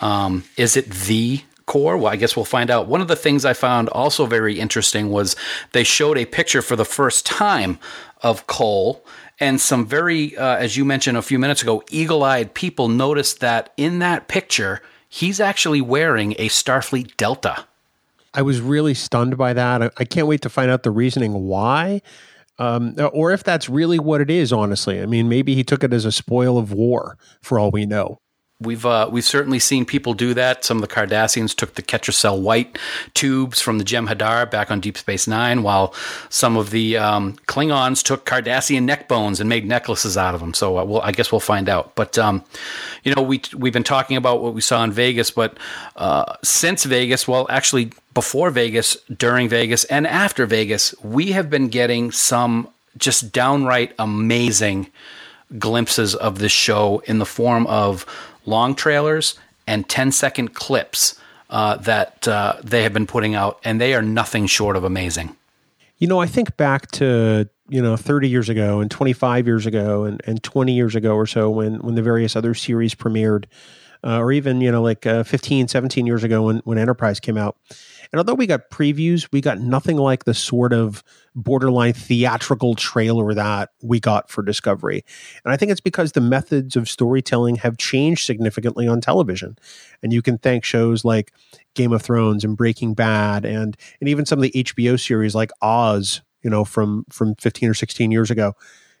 Um, 0.00 0.44
is 0.56 0.76
it 0.76 0.88
the 0.88 1.42
Kor? 1.66 1.96
Well, 1.96 2.12
I 2.12 2.16
guess 2.16 2.36
we'll 2.36 2.44
find 2.44 2.70
out. 2.70 2.86
One 2.86 3.00
of 3.00 3.08
the 3.08 3.16
things 3.16 3.44
I 3.44 3.54
found 3.54 3.88
also 3.88 4.26
very 4.26 4.60
interesting 4.60 5.10
was 5.10 5.34
they 5.72 5.82
showed 5.82 6.16
a 6.16 6.24
picture 6.24 6.62
for 6.62 6.76
the 6.76 6.84
first 6.84 7.26
time 7.26 7.80
of 8.22 8.46
Kol 8.46 9.04
and 9.42 9.60
some 9.60 9.84
very, 9.84 10.36
uh, 10.36 10.56
as 10.56 10.76
you 10.76 10.84
mentioned 10.84 11.18
a 11.18 11.22
few 11.22 11.36
minutes 11.36 11.62
ago, 11.62 11.82
eagle 11.90 12.22
eyed 12.22 12.54
people 12.54 12.86
noticed 12.86 13.40
that 13.40 13.72
in 13.76 13.98
that 13.98 14.28
picture, 14.28 14.80
he's 15.08 15.40
actually 15.40 15.80
wearing 15.80 16.32
a 16.38 16.48
Starfleet 16.48 17.16
Delta. 17.16 17.66
I 18.32 18.42
was 18.42 18.60
really 18.60 18.94
stunned 18.94 19.36
by 19.36 19.52
that. 19.52 19.92
I 19.98 20.04
can't 20.04 20.28
wait 20.28 20.42
to 20.42 20.48
find 20.48 20.70
out 20.70 20.84
the 20.84 20.92
reasoning 20.92 21.32
why. 21.32 22.02
Um, 22.60 22.94
or 23.12 23.32
if 23.32 23.42
that's 23.42 23.68
really 23.68 23.98
what 23.98 24.20
it 24.20 24.30
is, 24.30 24.52
honestly. 24.52 25.02
I 25.02 25.06
mean, 25.06 25.28
maybe 25.28 25.56
he 25.56 25.64
took 25.64 25.82
it 25.82 25.92
as 25.92 26.04
a 26.04 26.12
spoil 26.12 26.56
of 26.56 26.72
war, 26.72 27.18
for 27.40 27.58
all 27.58 27.72
we 27.72 27.84
know. 27.84 28.20
We've 28.62 28.84
uh, 28.84 29.08
we've 29.10 29.24
certainly 29.24 29.58
seen 29.58 29.84
people 29.84 30.14
do 30.14 30.34
that. 30.34 30.64
Some 30.64 30.82
of 30.82 30.88
the 30.88 30.94
Cardassians 30.94 31.54
took 31.54 31.74
the 31.74 31.82
Ketracel 31.82 32.40
White 32.40 32.78
tubes 33.14 33.60
from 33.60 33.78
the 33.78 33.84
Jem'Hadar 33.84 34.50
back 34.50 34.70
on 34.70 34.80
Deep 34.80 34.96
Space 34.96 35.26
Nine, 35.26 35.62
while 35.62 35.94
some 36.28 36.56
of 36.56 36.70
the 36.70 36.96
um, 36.96 37.34
Klingons 37.46 38.02
took 38.02 38.24
Cardassian 38.24 38.84
neck 38.84 39.08
bones 39.08 39.40
and 39.40 39.48
made 39.48 39.66
necklaces 39.66 40.16
out 40.16 40.34
of 40.34 40.40
them. 40.40 40.54
So 40.54 40.78
uh, 40.78 40.84
we'll, 40.84 41.02
I 41.02 41.12
guess 41.12 41.32
we'll 41.32 41.40
find 41.40 41.68
out. 41.68 41.94
But 41.94 42.18
um, 42.18 42.44
you 43.04 43.14
know, 43.14 43.22
we 43.22 43.42
we've 43.56 43.72
been 43.72 43.84
talking 43.84 44.16
about 44.16 44.42
what 44.42 44.54
we 44.54 44.60
saw 44.60 44.82
in 44.84 44.92
Vegas, 44.92 45.30
but 45.30 45.58
uh, 45.96 46.36
since 46.42 46.84
Vegas, 46.84 47.26
well, 47.26 47.46
actually 47.50 47.92
before 48.14 48.50
Vegas, 48.50 48.96
during 49.16 49.48
Vegas, 49.48 49.84
and 49.84 50.06
after 50.06 50.46
Vegas, 50.46 50.94
we 51.02 51.32
have 51.32 51.48
been 51.48 51.68
getting 51.68 52.10
some 52.10 52.68
just 52.98 53.32
downright 53.32 53.94
amazing 53.98 54.90
glimpses 55.58 56.14
of 56.14 56.38
this 56.38 56.52
show 56.52 57.02
in 57.06 57.18
the 57.18 57.26
form 57.26 57.66
of 57.66 58.06
long 58.44 58.74
trailers 58.74 59.38
and 59.66 59.88
10 59.88 60.12
second 60.12 60.54
clips 60.54 61.18
uh, 61.50 61.76
that 61.76 62.26
uh, 62.26 62.54
they 62.62 62.82
have 62.82 62.92
been 62.92 63.06
putting 63.06 63.34
out, 63.34 63.60
and 63.62 63.80
they 63.80 63.94
are 63.94 64.02
nothing 64.02 64.46
short 64.46 64.74
of 64.74 64.84
amazing. 64.84 65.36
You 65.98 66.08
know, 66.08 66.20
I 66.20 66.26
think 66.26 66.56
back 66.56 66.90
to 66.92 67.48
you 67.68 67.80
know 67.80 67.96
30 67.96 68.28
years 68.28 68.48
ago 68.48 68.80
and 68.80 68.90
25 68.90 69.46
years 69.46 69.66
ago 69.66 70.04
and, 70.04 70.20
and 70.26 70.42
20 70.42 70.72
years 70.72 70.94
ago 70.94 71.14
or 71.14 71.26
so 71.26 71.48
when 71.48 71.76
when 71.76 71.94
the 71.94 72.02
various 72.02 72.36
other 72.36 72.54
series 72.54 72.94
premiered 72.94 73.44
uh, 74.04 74.18
or 74.18 74.32
even 74.32 74.60
you 74.60 74.70
know 74.70 74.82
like 74.82 75.06
uh, 75.06 75.22
15 75.22 75.68
17 75.68 76.06
years 76.06 76.24
ago 76.24 76.42
when 76.42 76.58
when 76.64 76.76
enterprise 76.76 77.20
came 77.20 77.38
out 77.38 77.56
and 78.12 78.18
although 78.18 78.34
we 78.34 78.46
got 78.46 78.70
previews, 78.70 79.26
we 79.32 79.40
got 79.40 79.58
nothing 79.58 79.96
like 79.96 80.24
the 80.24 80.34
sort 80.34 80.74
of 80.74 81.02
borderline 81.34 81.94
theatrical 81.94 82.74
trailer 82.74 83.32
that 83.32 83.70
we 83.82 84.00
got 84.00 84.28
for 84.28 84.42
Discovery. 84.42 85.02
And 85.44 85.52
I 85.52 85.56
think 85.56 85.72
it's 85.72 85.80
because 85.80 86.12
the 86.12 86.20
methods 86.20 86.76
of 86.76 86.90
storytelling 86.90 87.56
have 87.56 87.78
changed 87.78 88.26
significantly 88.26 88.86
on 88.86 89.00
television. 89.00 89.56
And 90.02 90.12
you 90.12 90.20
can 90.20 90.36
thank 90.36 90.62
shows 90.62 91.06
like 91.06 91.32
Game 91.74 91.92
of 91.92 92.02
Thrones 92.02 92.44
and 92.44 92.54
Breaking 92.54 92.92
Bad 92.92 93.46
and 93.46 93.76
and 94.00 94.08
even 94.08 94.26
some 94.26 94.38
of 94.38 94.42
the 94.42 94.62
HBO 94.62 95.00
series 95.00 95.34
like 95.34 95.50
Oz, 95.62 96.20
you 96.42 96.50
know, 96.50 96.66
from 96.66 97.06
from 97.08 97.34
15 97.36 97.70
or 97.70 97.74
16 97.74 98.10
years 98.10 98.30
ago. 98.30 98.52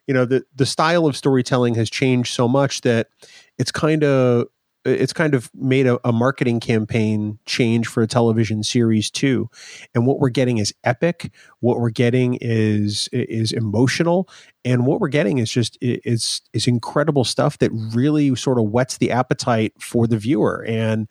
You 0.06 0.14
know, 0.14 0.24
the 0.24 0.42
the 0.56 0.66
style 0.66 1.06
of 1.06 1.18
storytelling 1.18 1.74
has 1.74 1.90
changed 1.90 2.32
so 2.32 2.48
much 2.48 2.80
that 2.80 3.08
it's 3.58 3.70
kind 3.70 4.04
of 4.04 4.46
it's 4.84 5.12
kind 5.12 5.34
of 5.34 5.50
made 5.54 5.86
a, 5.86 5.98
a, 6.06 6.12
marketing 6.12 6.60
campaign 6.60 7.38
change 7.46 7.86
for 7.86 8.02
a 8.02 8.06
television 8.06 8.62
series 8.62 9.10
too. 9.10 9.48
And 9.94 10.06
what 10.06 10.18
we're 10.18 10.28
getting 10.28 10.58
is 10.58 10.74
epic. 10.84 11.32
What 11.60 11.78
we're 11.78 11.90
getting 11.90 12.38
is 12.40 13.08
is 13.12 13.52
emotional. 13.52 14.28
And 14.64 14.86
what 14.86 15.00
we're 15.00 15.08
getting 15.08 15.38
is 15.38 15.50
just 15.50 15.78
is 15.80 16.40
is 16.52 16.66
incredible 16.66 17.24
stuff 17.24 17.58
that 17.58 17.70
really 17.94 18.34
sort 18.34 18.58
of 18.58 18.70
whets 18.70 18.98
the 18.98 19.10
appetite 19.10 19.72
for 19.80 20.06
the 20.06 20.18
viewer. 20.18 20.64
And 20.66 21.08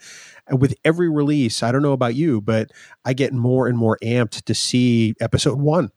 with 0.51 0.75
every 0.84 1.10
release 1.10 1.63
i 1.63 1.72
don't 1.72 1.82
know 1.82 1.94
about 1.94 2.16
you 2.16 2.42
but 2.42 2.72
i 3.06 3.13
get 3.13 3.32
more 3.32 3.68
and 3.68 3.78
more 3.78 3.98
amped 4.04 4.44
to 4.44 4.54
see 4.54 5.13
episode 5.22 5.60
1 5.60 5.90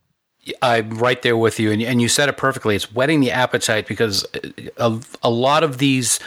I'm 0.60 0.90
right 0.98 1.20
there 1.22 1.36
with 1.36 1.58
you, 1.58 1.72
and, 1.72 1.82
and 1.82 2.02
you 2.02 2.08
said 2.08 2.28
it 2.28 2.36
perfectly. 2.36 2.76
It's 2.76 2.92
whetting 2.92 3.20
the 3.20 3.30
appetite 3.30 3.86
because 3.86 4.26
uh, 4.34 4.50
a, 4.76 5.00
a 5.22 5.30
lot 5.30 5.64
of 5.64 5.78
these 5.78 6.20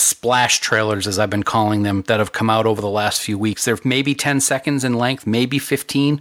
splash 0.00 0.60
trailers, 0.60 1.06
as 1.06 1.18
I've 1.18 1.30
been 1.30 1.42
calling 1.42 1.82
them, 1.82 2.02
that 2.02 2.18
have 2.18 2.32
come 2.32 2.50
out 2.50 2.66
over 2.66 2.80
the 2.80 2.88
last 2.88 3.20
few 3.22 3.38
weeks. 3.38 3.64
They're 3.64 3.78
maybe 3.84 4.14
10 4.14 4.40
seconds 4.40 4.84
in 4.84 4.94
length, 4.94 5.26
maybe 5.26 5.58
15. 5.58 6.20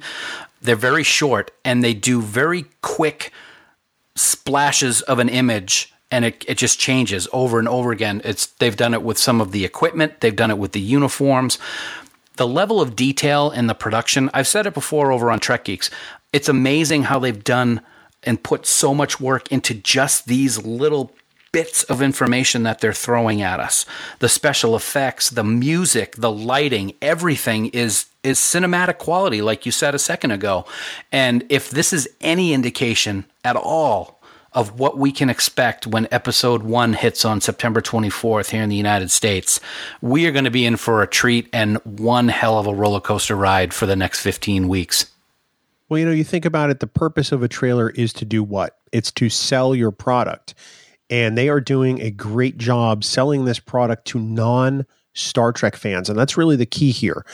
They're 0.61 0.75
very 0.75 1.03
short 1.03 1.51
and 1.63 1.83
they 1.83 1.93
do 1.93 2.21
very 2.21 2.65
quick 2.81 3.31
splashes 4.15 5.01
of 5.03 5.19
an 5.19 5.29
image 5.29 5.93
and 6.11 6.25
it, 6.25 6.43
it 6.47 6.57
just 6.57 6.79
changes 6.79 7.27
over 7.31 7.59
and 7.59 7.67
over 7.67 7.91
again. 7.91 8.21
It's 8.23 8.47
they've 8.47 8.75
done 8.75 8.93
it 8.93 9.03
with 9.03 9.17
some 9.17 9.41
of 9.41 9.51
the 9.51 9.63
equipment, 9.63 10.21
they've 10.21 10.35
done 10.35 10.51
it 10.51 10.57
with 10.57 10.71
the 10.71 10.79
uniforms. 10.79 11.59
The 12.37 12.47
level 12.47 12.81
of 12.81 12.95
detail 12.95 13.51
in 13.51 13.67
the 13.67 13.75
production, 13.75 14.29
I've 14.33 14.47
said 14.47 14.65
it 14.65 14.73
before 14.73 15.11
over 15.11 15.29
on 15.29 15.39
Trek 15.39 15.65
Geeks. 15.65 15.89
It's 16.31 16.49
amazing 16.49 17.03
how 17.03 17.19
they've 17.19 17.43
done 17.43 17.81
and 18.23 18.41
put 18.41 18.65
so 18.65 18.93
much 18.93 19.19
work 19.19 19.51
into 19.51 19.73
just 19.73 20.25
these 20.25 20.63
little 20.63 21.11
bits 21.51 21.83
of 21.83 22.01
information 22.01 22.63
that 22.63 22.79
they're 22.79 22.93
throwing 22.93 23.41
at 23.41 23.59
us. 23.59 23.85
The 24.19 24.29
special 24.29 24.75
effects, 24.75 25.29
the 25.29 25.43
music, 25.43 26.15
the 26.15 26.31
lighting, 26.31 26.93
everything 27.01 27.67
is 27.67 28.05
is 28.21 28.37
cinematic 28.37 28.97
quality 28.97 29.41
like 29.41 29.65
you 29.65 29.71
said 29.71 29.95
a 29.95 29.99
second 29.99 30.31
ago. 30.31 30.65
And 31.11 31.45
if 31.49 31.69
this 31.69 31.93
is 31.93 32.09
any 32.19 32.53
indication 32.53 33.25
at 33.45 33.55
all 33.55 34.19
of 34.53 34.79
what 34.79 34.97
we 34.97 35.11
can 35.11 35.29
expect 35.29 35.85
when 35.85 36.07
episode 36.11 36.63
1 36.63 36.93
hits 36.93 37.23
on 37.23 37.39
September 37.39 37.81
24th 37.81 38.49
here 38.49 38.63
in 38.63 38.69
the 38.69 38.75
United 38.75 39.11
States, 39.11 39.59
we 40.01 40.25
are 40.25 40.31
going 40.31 40.45
to 40.45 40.51
be 40.51 40.65
in 40.65 40.75
for 40.75 41.01
a 41.01 41.07
treat 41.07 41.47
and 41.53 41.77
one 41.85 42.27
hell 42.27 42.57
of 42.57 42.67
a 42.67 42.73
roller 42.73 42.99
coaster 42.99 43.35
ride 43.35 43.73
for 43.73 43.85
the 43.85 43.95
next 43.95 44.21
15 44.21 44.67
weeks. 44.67 45.11
Well, 45.87 45.99
you 45.99 46.05
know, 46.05 46.11
you 46.11 46.23
think 46.23 46.45
about 46.45 46.69
it, 46.69 46.79
the 46.79 46.87
purpose 46.87 47.31
of 47.31 47.41
a 47.41 47.47
trailer 47.47 47.89
is 47.91 48.13
to 48.13 48.25
do 48.25 48.43
what? 48.43 48.77
It's 48.91 49.11
to 49.13 49.29
sell 49.29 49.75
your 49.75 49.91
product 49.91 50.55
and 51.09 51.37
they 51.37 51.49
are 51.49 51.61
doing 51.61 52.01
a 52.01 52.11
great 52.11 52.57
job 52.57 53.03
selling 53.03 53.45
this 53.45 53.59
product 53.59 54.05
to 54.07 54.19
non 54.19 54.85
Star 55.13 55.51
Trek 55.51 55.75
fans. 55.75 56.09
And 56.09 56.17
that's 56.17 56.37
really 56.37 56.55
the 56.55 56.65
key 56.65 56.91
here. 56.91 57.25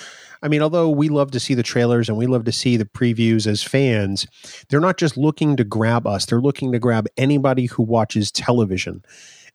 I 0.41 0.47
mean, 0.47 0.61
although 0.61 0.89
we 0.89 1.09
love 1.09 1.31
to 1.31 1.39
see 1.39 1.53
the 1.53 1.63
trailers 1.63 2.07
and 2.07 2.17
we 2.17 2.27
love 2.27 2.45
to 2.45 2.51
see 2.51 2.77
the 2.77 2.85
previews 2.85 3.47
as 3.47 3.63
fans, 3.63 4.27
they're 4.69 4.79
not 4.79 4.97
just 4.97 5.17
looking 5.17 5.55
to 5.57 5.63
grab 5.63 6.05
us, 6.05 6.25
they're 6.25 6.41
looking 6.41 6.71
to 6.71 6.79
grab 6.79 7.07
anybody 7.17 7.65
who 7.65 7.83
watches 7.83 8.31
television. 8.31 9.03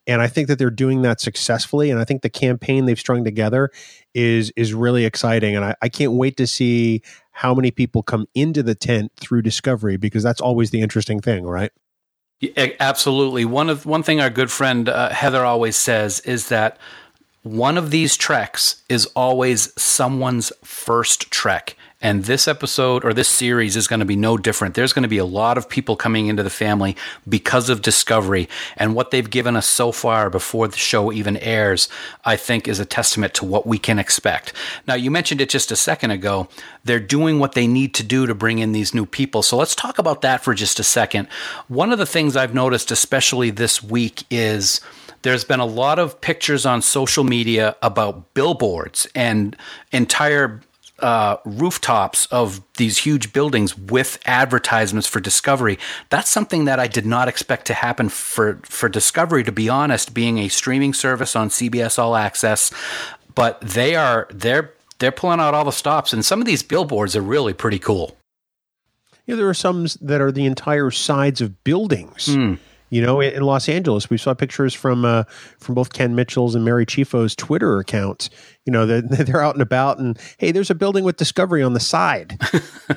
And 0.07 0.23
I 0.23 0.27
think 0.27 0.49
that 0.49 0.59
they're 0.59 0.71
doing 0.71 1.03
that 1.03 1.21
successfully. 1.21 1.91
And 1.91 2.00
I 2.00 2.05
think 2.05 2.23
the 2.23 2.31
campaign 2.31 2.87
they've 2.87 2.99
strung 2.99 3.23
together 3.23 3.71
is 4.15 4.50
is 4.57 4.75
really 4.75 5.05
exciting. 5.05 5.55
And 5.55 5.65
I, 5.65 5.75
I 5.83 5.89
can't 5.89 6.12
wait 6.12 6.37
to 6.39 6.47
see 6.47 7.03
how 7.31 7.55
many 7.55 7.71
people 7.71 8.03
come 8.03 8.27
into 8.35 8.62
the 8.62 8.75
tent 8.75 9.12
through 9.17 9.43
Discovery 9.43 9.97
because 9.97 10.23
that's 10.23 10.41
always 10.41 10.71
the 10.71 10.81
interesting 10.81 11.21
thing, 11.21 11.45
right? 11.45 11.71
Absolutely. 12.81 13.45
One 13.45 13.69
of 13.69 13.87
one 13.87 14.03
thing 14.03 14.21
our 14.21 14.31
good 14.31 14.51
friend 14.51 14.89
uh, 14.89 15.11
Heather 15.11 15.45
always 15.45 15.77
says 15.77 16.21
is 16.21 16.49
that 16.49 16.79
one 17.43 17.79
of 17.79 17.91
these 17.91 18.17
treks 18.17 18.83
is 18.89 19.07
always 19.17 19.73
someone's 19.81 20.53
first 20.63 21.31
trek. 21.31 21.77
And 22.02 22.25
this 22.25 22.49
episode 22.49 23.04
or 23.04 23.12
this 23.12 23.28
series 23.28 23.76
is 23.76 23.87
going 23.87 24.00
to 24.00 24.07
be 24.07 24.16
no 24.16 24.38
different. 24.38 24.75
There's 24.75 24.95
going 24.95 25.02
to 25.02 25.09
be 25.09 25.19
a 25.19 25.25
lot 25.25 25.59
of 25.59 25.69
people 25.69 25.97
coming 25.97 26.28
into 26.28 26.42
the 26.42 26.49
family 26.49 26.97
because 27.28 27.69
of 27.69 27.83
Discovery. 27.83 28.49
And 28.76 28.95
what 28.95 29.11
they've 29.11 29.28
given 29.28 29.54
us 29.54 29.66
so 29.66 29.92
far 29.92 30.30
before 30.30 30.66
the 30.66 30.78
show 30.78 31.12
even 31.12 31.37
airs, 31.37 31.88
I 32.25 32.37
think 32.37 32.66
is 32.66 32.80
a 32.80 32.87
testament 32.87 33.35
to 33.35 33.45
what 33.45 33.66
we 33.66 33.78
can 33.78 33.99
expect. 33.99 34.54
Now, 34.87 34.95
you 34.95 35.11
mentioned 35.11 35.42
it 35.42 35.50
just 35.50 35.71
a 35.71 35.76
second 35.76 36.11
ago. 36.11 36.49
They're 36.85 37.00
doing 37.00 37.38
what 37.38 37.52
they 37.52 37.66
need 37.66 37.92
to 37.95 38.02
do 38.02 38.26
to 38.26 38.35
bring 38.35 38.61
in 38.61 38.73
these 38.73 38.95
new 38.95 39.04
people. 39.04 39.42
So 39.42 39.59
let's 39.59 39.75
talk 39.75 39.99
about 39.99 40.23
that 40.23 40.42
for 40.42 40.54
just 40.54 40.80
a 40.80 40.85
second. 40.85 41.28
One 41.69 41.92
of 41.92 41.99
the 41.99 42.07
things 42.07 42.35
I've 42.35 42.54
noticed, 42.54 42.90
especially 42.90 43.50
this 43.50 43.83
week, 43.83 44.25
is 44.30 44.80
there's 45.23 45.45
been 45.45 45.61
a 45.61 45.66
lot 45.66 45.99
of 45.99 46.19
pictures 46.23 46.64
on 46.64 46.80
social 46.80 47.25
media 47.25 47.76
about 47.83 48.33
billboards 48.33 49.07
and 49.14 49.54
entire 49.92 50.62
uh, 51.02 51.38
rooftops 51.45 52.26
of 52.26 52.61
these 52.76 52.99
huge 52.99 53.33
buildings 53.33 53.76
with 53.76 54.19
advertisements 54.26 55.07
for 55.07 55.21
Discovery. 55.21 55.78
That's 56.09 56.30
something 56.30 56.64
that 56.64 56.78
I 56.78 56.87
did 56.87 57.07
not 57.07 57.28
expect 57.28 57.66
to 57.66 57.75
happen 57.75 58.09
for 58.09 58.61
for 58.62 58.88
Discovery. 58.88 59.45
To 59.45 59.52
be 59.52 59.69
honest, 59.69 60.14
being 60.14 60.38
a 60.38 60.49
streaming 60.49 60.95
service 60.95 61.35
on 61.37 61.49
CBS 61.49 61.99
All 61.99 62.16
Access, 62.16 62.73
but 63.35 63.61
they 63.61 63.95
are 63.95 64.28
they're 64.30 64.73
they're 64.99 65.12
pulling 65.12 65.40
out 65.40 65.54
all 65.54 65.64
the 65.64 65.73
stops, 65.73 66.12
and 66.12 66.25
some 66.25 66.40
of 66.40 66.47
these 66.47 66.62
billboards 66.62 67.16
are 67.16 67.23
really 67.23 67.52
pretty 67.52 67.78
cool. 67.78 68.16
Yeah, 69.26 69.37
there 69.37 69.49
are 69.49 69.54
some 69.54 69.87
that 70.00 70.21
are 70.21 70.33
the 70.33 70.47
entire 70.47 70.90
sides 70.90 71.40
of 71.40 71.62
buildings. 71.64 72.26
Mm. 72.26 72.59
You 72.91 73.03
know, 73.03 73.21
in 73.21 73.43
Los 73.43 73.69
Angeles, 73.69 74.11
we 74.11 74.19
saw 74.19 74.35
pictures 74.35 74.75
from 74.75 75.05
uh, 75.05 75.25
from 75.59 75.75
both 75.77 75.93
Ken 75.93 76.15
Mitchell's 76.15 76.55
and 76.55 76.65
Mary 76.65 76.85
Chieffo's 76.85 77.37
Twitter 77.37 77.79
accounts. 77.79 78.31
You 78.67 78.73
know, 78.73 78.85
they're, 78.85 79.01
they're 79.25 79.43
out 79.43 79.55
and 79.55 79.63
about, 79.63 79.99
and 79.99 80.19
hey, 80.39 80.51
there's 80.51 80.71
a 80.71 80.75
building 80.75 81.05
with 81.05 81.17
Discovery 81.17 81.63
on 81.63 81.73
the 81.73 81.81
side. 81.81 82.39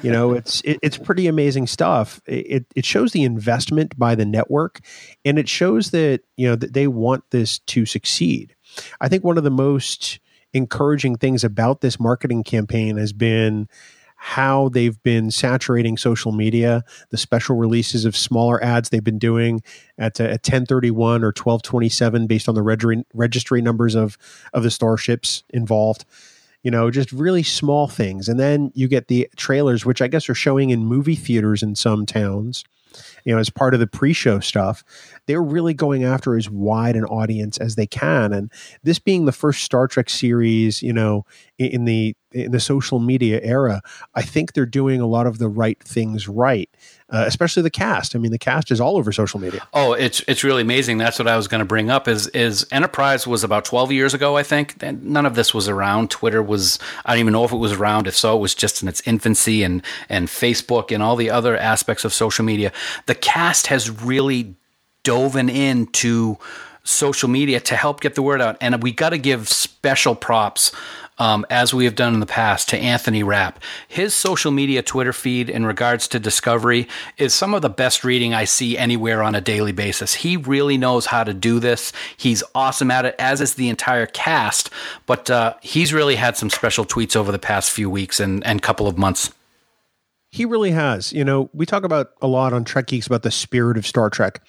you 0.01 0.11
know, 0.11 0.31
it's 0.33 0.61
it, 0.61 0.79
it's 0.81 0.97
pretty 0.97 1.27
amazing 1.27 1.67
stuff. 1.67 2.21
It 2.25 2.65
it 2.75 2.85
shows 2.85 3.11
the 3.11 3.23
investment 3.23 3.97
by 3.97 4.15
the 4.15 4.25
network, 4.25 4.81
and 5.23 5.37
it 5.37 5.47
shows 5.47 5.91
that 5.91 6.21
you 6.37 6.47
know 6.47 6.55
that 6.55 6.73
they 6.73 6.87
want 6.87 7.23
this 7.29 7.59
to 7.59 7.85
succeed. 7.85 8.55
I 8.99 9.07
think 9.07 9.23
one 9.23 9.37
of 9.37 9.43
the 9.43 9.51
most 9.51 10.19
encouraging 10.53 11.15
things 11.17 11.43
about 11.43 11.81
this 11.81 11.99
marketing 11.99 12.43
campaign 12.43 12.97
has 12.97 13.13
been 13.13 13.67
how 14.25 14.69
they've 14.69 15.03
been 15.03 15.29
saturating 15.29 15.97
social 15.97 16.31
media, 16.31 16.85
the 17.09 17.17
special 17.17 17.57
releases 17.57 18.05
of 18.05 18.15
smaller 18.15 18.63
ads 18.63 18.87
they've 18.87 19.03
been 19.03 19.19
doing 19.19 19.61
at, 19.97 20.21
uh, 20.21 20.23
at 20.23 20.47
1031 20.47 21.25
or 21.25 21.27
1227 21.27 22.25
based 22.25 22.47
on 22.47 22.55
the 22.55 22.61
registry, 22.61 23.03
registry 23.13 23.61
numbers 23.61 23.95
of, 23.95 24.17
of 24.53 24.63
the 24.63 24.71
starships 24.71 25.43
involved. 25.49 26.05
You 26.61 26.71
know, 26.71 26.89
just 26.89 27.11
really 27.11 27.43
small 27.43 27.89
things. 27.89 28.29
And 28.29 28.39
then 28.39 28.71
you 28.73 28.87
get 28.87 29.09
the 29.09 29.27
trailers, 29.35 29.85
which 29.85 30.01
I 30.01 30.07
guess 30.07 30.29
are 30.29 30.33
showing 30.33 30.69
in 30.69 30.85
movie 30.85 31.15
theaters 31.15 31.61
in 31.61 31.75
some 31.75 32.05
towns 32.05 32.63
you 33.25 33.33
know, 33.33 33.39
as 33.39 33.49
part 33.49 33.73
of 33.73 33.79
the 33.79 33.87
pre-show 33.87 34.39
stuff, 34.39 34.83
they're 35.25 35.41
really 35.41 35.73
going 35.73 36.03
after 36.03 36.35
as 36.35 36.49
wide 36.49 36.95
an 36.95 37.05
audience 37.05 37.57
as 37.57 37.75
they 37.75 37.87
can. 37.87 38.33
And 38.33 38.51
this 38.83 38.99
being 38.99 39.25
the 39.25 39.31
first 39.31 39.63
Star 39.63 39.87
Trek 39.87 40.09
series, 40.09 40.81
you 40.81 40.93
know, 40.93 41.25
in 41.65 41.85
the 41.85 42.15
in 42.31 42.51
the 42.51 42.59
social 42.59 42.99
media 42.99 43.39
era, 43.43 43.81
I 44.15 44.23
think 44.23 44.53
they're 44.53 44.65
doing 44.65 44.99
a 44.99 45.05
lot 45.05 45.27
of 45.27 45.37
the 45.37 45.47
right 45.47 45.81
things 45.83 46.27
right, 46.27 46.69
uh, 47.09 47.23
especially 47.27 47.63
the 47.63 47.69
cast. 47.69 48.15
I 48.15 48.19
mean, 48.19 48.31
the 48.31 48.39
cast 48.39 48.71
is 48.71 48.81
all 48.81 48.97
over 48.97 49.11
social 49.11 49.39
media. 49.39 49.65
Oh, 49.73 49.93
it's 49.93 50.21
it's 50.27 50.43
really 50.43 50.61
amazing. 50.61 50.97
That's 50.97 51.19
what 51.19 51.27
I 51.27 51.37
was 51.37 51.47
going 51.47 51.59
to 51.59 51.65
bring 51.65 51.89
up. 51.89 52.07
Is 52.07 52.27
is 52.29 52.65
Enterprise 52.71 53.27
was 53.27 53.43
about 53.43 53.65
twelve 53.65 53.91
years 53.91 54.13
ago, 54.13 54.37
I 54.37 54.43
think. 54.43 54.81
None 54.81 55.25
of 55.25 55.35
this 55.35 55.53
was 55.53 55.69
around. 55.69 56.09
Twitter 56.09 56.41
was 56.41 56.79
I 57.05 57.13
don't 57.13 57.19
even 57.19 57.33
know 57.33 57.43
if 57.43 57.51
it 57.51 57.57
was 57.57 57.73
around. 57.73 58.07
If 58.07 58.15
so, 58.15 58.35
it 58.35 58.39
was 58.39 58.55
just 58.55 58.81
in 58.81 58.87
its 58.87 59.01
infancy, 59.05 59.63
and 59.63 59.83
and 60.09 60.27
Facebook 60.27 60.93
and 60.93 61.03
all 61.03 61.15
the 61.15 61.29
other 61.29 61.57
aspects 61.57 62.03
of 62.03 62.13
social 62.13 62.43
media. 62.45 62.71
The 63.05 63.15
cast 63.15 63.67
has 63.67 63.89
really 63.89 64.55
dove 65.03 65.35
into 65.35 66.37
social 66.83 67.29
media 67.29 67.59
to 67.61 67.75
help 67.75 68.01
get 68.01 68.15
the 68.15 68.21
word 68.21 68.41
out, 68.41 68.57
and 68.59 68.81
we 68.83 68.91
got 68.91 69.09
to 69.09 69.17
give 69.17 69.47
special 69.47 70.15
props 70.15 70.71
um, 71.23 71.45
as 71.49 71.73
we 71.73 71.85
have 71.85 71.95
done 71.95 72.13
in 72.13 72.19
the 72.19 72.25
past, 72.25 72.67
to 72.67 72.77
Anthony 72.77 73.23
Rapp. 73.23 73.63
His 73.87 74.13
social 74.13 74.51
media 74.51 74.83
Twitter 74.83 75.13
feed 75.13 75.49
in 75.49 75.65
regards 75.65 76.05
to 76.09 76.19
Discovery 76.19 76.85
is 77.17 77.33
some 77.33 77.53
of 77.53 77.61
the 77.61 77.69
best 77.69 78.03
reading 78.03 78.33
I 78.33 78.43
see 78.43 78.77
anywhere 78.77 79.23
on 79.23 79.33
a 79.33 79.39
daily 79.39 79.71
basis. 79.71 80.15
He 80.15 80.35
really 80.35 80.77
knows 80.77 81.05
how 81.05 81.23
to 81.23 81.33
do 81.33 81.61
this. 81.61 81.93
He's 82.17 82.43
awesome 82.53 82.91
at 82.91 83.05
it, 83.05 83.15
as 83.19 83.39
is 83.39 83.53
the 83.53 83.69
entire 83.69 84.05
cast. 84.05 84.69
But 85.05 85.29
uh, 85.29 85.53
he's 85.61 85.93
really 85.93 86.17
had 86.17 86.35
some 86.35 86.49
special 86.49 86.83
tweets 86.83 87.15
over 87.15 87.31
the 87.31 87.39
past 87.39 87.71
few 87.71 87.89
weeks 87.89 88.19
and, 88.19 88.45
and 88.45 88.61
couple 88.61 88.85
of 88.85 88.97
months. 88.97 89.31
He 90.29 90.43
really 90.43 90.71
has. 90.71 91.13
You 91.13 91.23
know, 91.23 91.49
we 91.53 91.65
talk 91.65 91.85
about 91.85 92.11
a 92.21 92.27
lot 92.27 92.51
on 92.51 92.65
Trek 92.65 92.87
Geeks 92.87 93.07
about 93.07 93.23
the 93.23 93.31
spirit 93.31 93.77
of 93.77 93.87
Star 93.87 94.09
Trek 94.09 94.41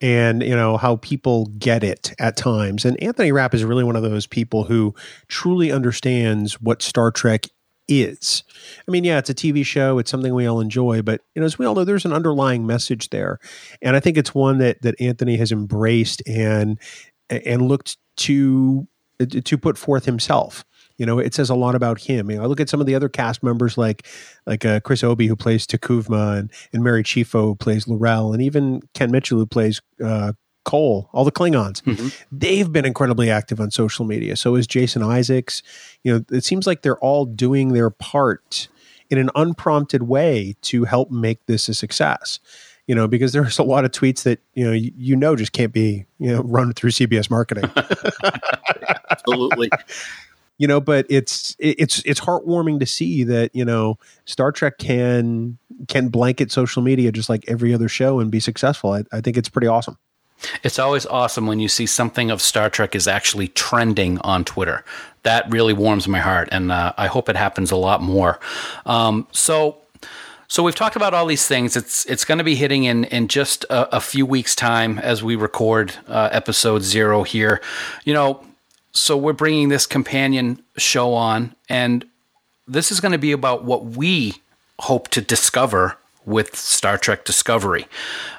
and 0.00 0.42
you 0.42 0.56
know 0.56 0.76
how 0.76 0.96
people 0.96 1.46
get 1.58 1.82
it 1.84 2.12
at 2.18 2.36
times. 2.36 2.84
And 2.84 3.00
anthony 3.02 3.32
rapp 3.32 3.54
is 3.54 3.64
really 3.64 3.84
one 3.84 3.96
of 3.96 4.02
those 4.02 4.26
people 4.26 4.64
who 4.64 4.94
truly 5.28 5.70
understands 5.70 6.60
what 6.60 6.82
star 6.82 7.10
trek 7.10 7.46
is. 7.88 8.44
I 8.86 8.90
mean 8.90 9.04
yeah 9.04 9.18
it's 9.18 9.30
a 9.30 9.34
tv 9.34 9.64
show. 9.64 9.98
It's 9.98 10.10
something 10.10 10.34
we 10.34 10.46
all 10.46 10.60
enjoy. 10.60 11.02
But 11.02 11.22
you 11.34 11.40
know 11.40 11.46
as 11.46 11.58
we 11.58 11.66
all 11.66 11.74
know 11.74 11.84
there's 11.84 12.04
an 12.04 12.12
underlying 12.12 12.66
message 12.66 13.10
there. 13.10 13.38
And 13.82 13.96
i 13.96 14.00
think 14.00 14.16
it's 14.16 14.34
one 14.34 14.58
that 14.58 14.82
that 14.82 15.00
anthony 15.00 15.36
has 15.36 15.52
embraced 15.52 16.22
and 16.26 16.78
and 17.28 17.62
looked 17.62 17.96
to 18.16 18.86
to 19.28 19.58
put 19.58 19.76
forth 19.76 20.04
himself. 20.04 20.64
You 21.00 21.06
know, 21.06 21.18
it 21.18 21.32
says 21.32 21.48
a 21.48 21.54
lot 21.54 21.74
about 21.74 21.98
him. 21.98 22.30
You 22.30 22.36
know, 22.36 22.42
I 22.42 22.46
look 22.46 22.60
at 22.60 22.68
some 22.68 22.78
of 22.78 22.86
the 22.86 22.94
other 22.94 23.08
cast 23.08 23.42
members 23.42 23.78
like 23.78 24.06
like 24.44 24.66
uh, 24.66 24.80
Chris 24.80 25.02
Obi 25.02 25.28
who 25.28 25.34
plays 25.34 25.66
T'Kuvma 25.66 26.38
and, 26.38 26.52
and 26.74 26.84
Mary 26.84 27.02
Chieffo 27.02 27.40
who 27.40 27.54
plays 27.54 27.88
L'Rell 27.88 28.34
and 28.34 28.42
even 28.42 28.82
Ken 28.92 29.10
Mitchell 29.10 29.38
who 29.38 29.46
plays 29.46 29.80
uh, 30.04 30.34
Kol, 30.66 31.08
all 31.14 31.24
the 31.24 31.32
Klingons. 31.32 31.80
Mm-hmm. 31.84 32.08
They've 32.30 32.70
been 32.70 32.84
incredibly 32.84 33.30
active 33.30 33.60
on 33.60 33.70
social 33.70 34.04
media. 34.04 34.36
So 34.36 34.56
is 34.56 34.66
Jason 34.66 35.02
Isaacs. 35.02 35.62
You 36.04 36.12
know, 36.12 36.24
it 36.30 36.44
seems 36.44 36.66
like 36.66 36.82
they're 36.82 36.98
all 36.98 37.24
doing 37.24 37.72
their 37.72 37.88
part 37.88 38.68
in 39.08 39.16
an 39.16 39.30
unprompted 39.34 40.02
way 40.02 40.54
to 40.62 40.84
help 40.84 41.10
make 41.10 41.46
this 41.46 41.70
a 41.70 41.74
success. 41.74 42.40
You 42.86 42.94
know, 42.94 43.08
because 43.08 43.32
there's 43.32 43.58
a 43.58 43.62
lot 43.62 43.86
of 43.86 43.92
tweets 43.92 44.24
that 44.24 44.40
you 44.52 44.66
know 44.66 44.72
you, 44.72 44.92
you 44.94 45.16
know 45.16 45.34
just 45.34 45.52
can't 45.52 45.72
be 45.72 46.04
you 46.18 46.30
know 46.30 46.42
run 46.42 46.74
through 46.74 46.90
CBS 46.90 47.30
marketing. 47.30 47.70
Absolutely. 49.10 49.70
You 50.60 50.66
know, 50.66 50.78
but 50.78 51.06
it's 51.08 51.56
it's 51.58 52.02
it's 52.04 52.20
heartwarming 52.20 52.80
to 52.80 52.86
see 52.86 53.24
that 53.24 53.56
you 53.56 53.64
know 53.64 53.98
Star 54.26 54.52
Trek 54.52 54.76
can 54.76 55.56
can 55.88 56.10
blanket 56.10 56.52
social 56.52 56.82
media 56.82 57.10
just 57.10 57.30
like 57.30 57.46
every 57.48 57.72
other 57.72 57.88
show 57.88 58.20
and 58.20 58.30
be 58.30 58.40
successful. 58.40 58.92
I, 58.92 59.04
I 59.10 59.22
think 59.22 59.38
it's 59.38 59.48
pretty 59.48 59.68
awesome. 59.68 59.96
It's 60.62 60.78
always 60.78 61.06
awesome 61.06 61.46
when 61.46 61.60
you 61.60 61.68
see 61.68 61.86
something 61.86 62.30
of 62.30 62.42
Star 62.42 62.68
Trek 62.68 62.94
is 62.94 63.08
actually 63.08 63.48
trending 63.48 64.18
on 64.18 64.44
Twitter. 64.44 64.84
That 65.22 65.50
really 65.50 65.72
warms 65.72 66.06
my 66.06 66.18
heart, 66.18 66.50
and 66.52 66.70
uh, 66.70 66.92
I 66.98 67.06
hope 67.06 67.30
it 67.30 67.36
happens 67.36 67.70
a 67.70 67.76
lot 67.76 68.02
more. 68.02 68.38
Um, 68.84 69.28
so, 69.32 69.78
so 70.46 70.62
we've 70.62 70.74
talked 70.74 70.96
about 70.96 71.14
all 71.14 71.24
these 71.24 71.46
things. 71.46 71.74
It's 71.74 72.04
it's 72.04 72.26
going 72.26 72.36
to 72.36 72.44
be 72.44 72.54
hitting 72.54 72.84
in 72.84 73.04
in 73.04 73.28
just 73.28 73.64
a, 73.70 73.96
a, 73.96 74.00
few 74.00 74.26
weeks' 74.26 74.54
time 74.54 74.98
as 74.98 75.22
we 75.22 75.36
record 75.36 75.94
uh, 76.06 76.28
episode 76.32 76.82
zero 76.82 77.22
here. 77.22 77.62
You 78.04 78.12
know, 78.12 78.44
so 78.92 79.16
we're 79.16 79.32
bringing 79.32 79.68
this 79.68 79.86
companion 79.86 80.62
show 80.76 81.14
on, 81.14 81.54
and 81.68 82.04
this 82.66 82.90
is 82.90 83.00
going 83.00 83.12
to 83.12 83.18
be 83.18 83.32
about 83.32 83.64
what 83.64 83.84
we 83.84 84.34
hope 84.78 85.08
to 85.08 85.20
discover 85.20 85.96
with 86.26 86.54
Star 86.54 86.98
Trek 86.98 87.24
Discovery. 87.24 87.86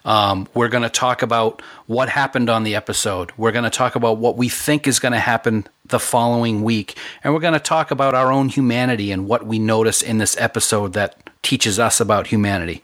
Um, 0.05 0.47
we're 0.53 0.69
going 0.69 0.83
to 0.83 0.89
talk 0.89 1.21
about 1.21 1.61
what 1.87 2.09
happened 2.09 2.49
on 2.49 2.63
the 2.63 2.75
episode. 2.75 3.31
We're 3.37 3.51
going 3.51 3.63
to 3.63 3.69
talk 3.69 3.95
about 3.95 4.17
what 4.17 4.37
we 4.37 4.49
think 4.49 4.87
is 4.87 4.99
going 4.99 5.13
to 5.13 5.19
happen 5.19 5.67
the 5.85 5.99
following 5.99 6.63
week. 6.63 6.97
And 7.23 7.33
we're 7.33 7.39
going 7.39 7.53
to 7.53 7.59
talk 7.59 7.91
about 7.91 8.13
our 8.13 8.31
own 8.31 8.49
humanity 8.49 9.11
and 9.11 9.27
what 9.27 9.45
we 9.45 9.59
notice 9.59 10.01
in 10.01 10.19
this 10.19 10.37
episode 10.39 10.93
that 10.93 11.29
teaches 11.41 11.79
us 11.79 11.99
about 11.99 12.27
humanity. 12.27 12.81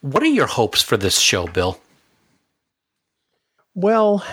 What 0.00 0.22
are 0.22 0.26
your 0.26 0.48
hopes 0.48 0.82
for 0.82 0.96
this 0.96 1.18
show, 1.18 1.46
Bill? 1.46 1.80
Well, 3.74 4.24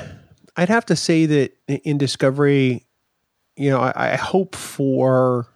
I'd 0.59 0.69
have 0.69 0.85
to 0.87 0.95
say 0.95 1.25
that 1.25 1.57
in 1.67 1.97
Discovery, 1.97 2.85
you 3.55 3.69
know, 3.69 3.79
I, 3.79 4.13
I 4.13 4.15
hope 4.15 4.55
for 4.55 5.47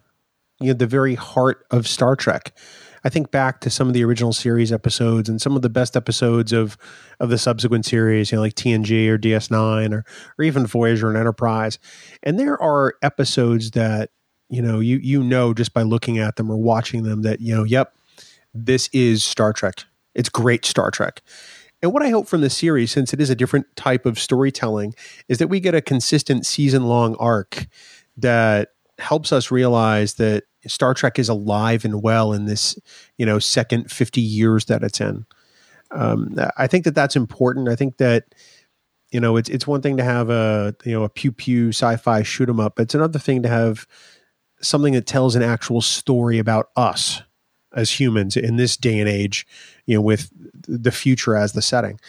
you 0.60 0.68
know 0.68 0.74
the 0.74 0.86
very 0.86 1.14
heart 1.14 1.66
of 1.70 1.86
Star 1.86 2.16
Trek 2.16 2.52
I 3.04 3.10
think 3.10 3.30
back 3.30 3.60
to 3.60 3.70
some 3.70 3.86
of 3.86 3.94
the 3.94 4.02
original 4.02 4.32
series 4.32 4.72
episodes 4.72 5.28
and 5.28 5.40
some 5.40 5.54
of 5.54 5.62
the 5.62 5.68
best 5.68 5.96
episodes 5.96 6.52
of 6.52 6.78
of 7.20 7.28
the 7.28 7.36
subsequent 7.36 7.84
series, 7.84 8.32
you 8.32 8.36
know, 8.36 8.42
like 8.42 8.54
TNG 8.54 9.08
or 9.08 9.18
DS9 9.18 9.92
or 9.92 10.04
or 10.38 10.44
even 10.44 10.66
Voyager 10.66 11.08
and 11.08 11.18
Enterprise. 11.18 11.78
And 12.22 12.38
there 12.38 12.60
are 12.60 12.94
episodes 13.02 13.72
that 13.72 14.10
you 14.48 14.62
know 14.62 14.80
you 14.80 14.96
you 14.96 15.22
know 15.22 15.52
just 15.52 15.74
by 15.74 15.82
looking 15.82 16.18
at 16.18 16.36
them 16.36 16.50
or 16.50 16.56
watching 16.56 17.02
them 17.02 17.22
that 17.22 17.40
you 17.40 17.54
know, 17.54 17.64
yep, 17.64 17.94
this 18.54 18.88
is 18.92 19.22
Star 19.22 19.52
Trek. 19.52 19.84
It's 20.14 20.30
great 20.30 20.64
Star 20.64 20.90
Trek. 20.90 21.20
And 21.84 21.92
what 21.92 22.02
I 22.02 22.08
hope 22.08 22.26
from 22.26 22.40
the 22.40 22.48
series, 22.48 22.92
since 22.92 23.12
it 23.12 23.20
is 23.20 23.28
a 23.28 23.34
different 23.34 23.66
type 23.76 24.06
of 24.06 24.18
storytelling, 24.18 24.94
is 25.28 25.36
that 25.36 25.48
we 25.48 25.60
get 25.60 25.74
a 25.74 25.82
consistent 25.82 26.46
season 26.46 26.84
long 26.86 27.14
arc 27.16 27.66
that 28.16 28.70
helps 28.98 29.34
us 29.34 29.50
realize 29.50 30.14
that 30.14 30.44
Star 30.66 30.94
Trek 30.94 31.18
is 31.18 31.28
alive 31.28 31.84
and 31.84 32.02
well 32.02 32.32
in 32.32 32.46
this, 32.46 32.78
you 33.18 33.26
know, 33.26 33.38
second 33.38 33.90
50 33.90 34.22
years 34.22 34.64
that 34.64 34.82
it's 34.82 34.98
in. 34.98 35.26
Um, 35.90 36.34
I 36.56 36.68
think 36.68 36.84
that 36.86 36.94
that's 36.94 37.16
important. 37.16 37.68
I 37.68 37.76
think 37.76 37.98
that, 37.98 38.34
you 39.10 39.20
know, 39.20 39.36
it's 39.36 39.50
it's 39.50 39.66
one 39.66 39.82
thing 39.82 39.98
to 39.98 40.04
have 40.04 40.30
a 40.30 40.74
you 40.86 40.92
know 40.92 41.04
a 41.04 41.10
pew 41.10 41.32
pew 41.32 41.68
sci-fi 41.68 42.22
shoot 42.22 42.48
'em 42.48 42.60
up. 42.60 42.76
But 42.76 42.84
it's 42.84 42.94
another 42.94 43.18
thing 43.18 43.42
to 43.42 43.48
have 43.50 43.86
something 44.62 44.94
that 44.94 45.06
tells 45.06 45.36
an 45.36 45.42
actual 45.42 45.82
story 45.82 46.38
about 46.38 46.70
us 46.76 47.20
as 47.74 47.98
humans 47.98 48.36
in 48.36 48.56
this 48.56 48.76
day 48.76 48.98
and 48.98 49.08
age, 49.08 49.46
you 49.86 49.94
know, 49.96 50.00
with 50.00 50.30
the 50.66 50.92
future 50.92 51.36
as 51.36 51.52
the 51.52 51.62
setting. 51.62 52.00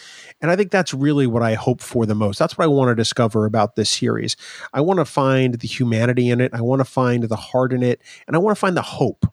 And 0.41 0.51
I 0.51 0.55
think 0.55 0.71
that's 0.71 0.93
really 0.93 1.27
what 1.27 1.43
I 1.43 1.53
hope 1.55 1.81
for 1.81 2.05
the 2.05 2.15
most. 2.15 2.39
That's 2.39 2.57
what 2.57 2.65
I 2.65 2.67
want 2.67 2.89
to 2.89 2.95
discover 2.95 3.45
about 3.45 3.75
this 3.75 3.89
series. 3.89 4.35
I 4.73 4.81
want 4.81 4.99
to 4.99 5.05
find 5.05 5.55
the 5.55 5.67
humanity 5.67 6.29
in 6.29 6.41
it. 6.41 6.53
I 6.53 6.61
want 6.61 6.79
to 6.79 6.85
find 6.85 7.23
the 7.23 7.35
heart 7.35 7.73
in 7.73 7.83
it. 7.83 8.01
And 8.27 8.35
I 8.35 8.39
want 8.39 8.55
to 8.55 8.59
find 8.59 8.77
the 8.77 8.81
hope 8.81 9.25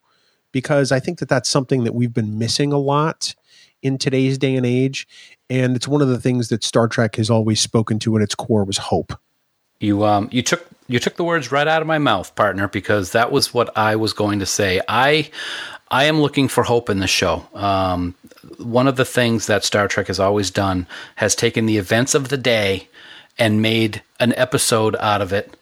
because 0.52 0.92
I 0.92 1.00
think 1.00 1.18
that 1.18 1.28
that's 1.28 1.48
something 1.48 1.84
that 1.84 1.94
we've 1.94 2.12
been 2.12 2.38
missing 2.38 2.72
a 2.72 2.78
lot 2.78 3.34
in 3.82 3.98
today's 3.98 4.38
day 4.38 4.54
and 4.54 4.64
age. 4.64 5.08
And 5.50 5.76
it's 5.76 5.88
one 5.88 6.02
of 6.02 6.08
the 6.08 6.20
things 6.20 6.48
that 6.48 6.64
Star 6.64 6.88
Trek 6.88 7.16
has 7.16 7.30
always 7.30 7.60
spoken 7.60 7.98
to 8.00 8.16
in 8.16 8.22
its 8.22 8.34
core 8.34 8.64
was 8.64 8.78
hope. 8.78 9.12
You 9.82 10.04
um 10.04 10.28
you 10.30 10.42
took 10.42 10.66
you 10.86 10.98
took 10.98 11.16
the 11.16 11.24
words 11.24 11.50
right 11.50 11.66
out 11.66 11.82
of 11.82 11.88
my 11.88 11.98
mouth, 11.98 12.34
partner, 12.34 12.68
because 12.68 13.12
that 13.12 13.32
was 13.32 13.52
what 13.52 13.76
I 13.76 13.96
was 13.96 14.12
going 14.12 14.38
to 14.38 14.46
say. 14.46 14.80
I 14.88 15.30
I 15.90 16.04
am 16.04 16.20
looking 16.20 16.48
for 16.48 16.62
hope 16.62 16.88
in 16.88 17.00
the 17.00 17.06
show. 17.06 17.46
Um, 17.52 18.14
one 18.58 18.86
of 18.88 18.96
the 18.96 19.04
things 19.04 19.46
that 19.46 19.64
Star 19.64 19.88
Trek 19.88 20.06
has 20.06 20.20
always 20.20 20.50
done 20.50 20.86
has 21.16 21.34
taken 21.34 21.66
the 21.66 21.78
events 21.78 22.14
of 22.14 22.28
the 22.28 22.38
day 22.38 22.88
and 23.38 23.60
made 23.60 24.02
an 24.20 24.32
episode 24.36 24.96
out 24.96 25.20
of 25.20 25.32
it 25.32 25.56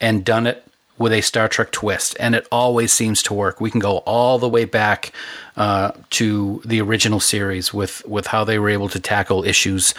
and 0.00 0.24
done 0.24 0.46
it 0.46 0.65
with 0.98 1.12
a 1.12 1.20
Star 1.20 1.48
Trek 1.48 1.70
twist, 1.70 2.16
and 2.18 2.34
it 2.34 2.46
always 2.50 2.92
seems 2.92 3.22
to 3.24 3.34
work. 3.34 3.60
We 3.60 3.70
can 3.70 3.80
go 3.80 3.98
all 3.98 4.38
the 4.38 4.48
way 4.48 4.64
back 4.64 5.12
uh, 5.56 5.92
to 6.10 6.62
the 6.64 6.80
original 6.80 7.20
series 7.20 7.72
with 7.72 8.06
with 8.06 8.28
how 8.28 8.44
they 8.44 8.58
were 8.58 8.68
able 8.68 8.88
to 8.90 9.00
tackle 9.00 9.44
issues, 9.44 9.94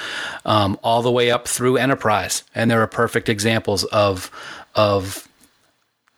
um, 0.45 0.79
all 0.83 1.01
the 1.01 1.11
way 1.11 1.31
up 1.31 1.47
through 1.47 1.77
Enterprise, 1.77 2.43
and 2.55 2.69
there 2.69 2.81
are 2.81 2.87
perfect 2.87 3.29
examples 3.29 3.83
of 3.85 4.31
of 4.75 5.27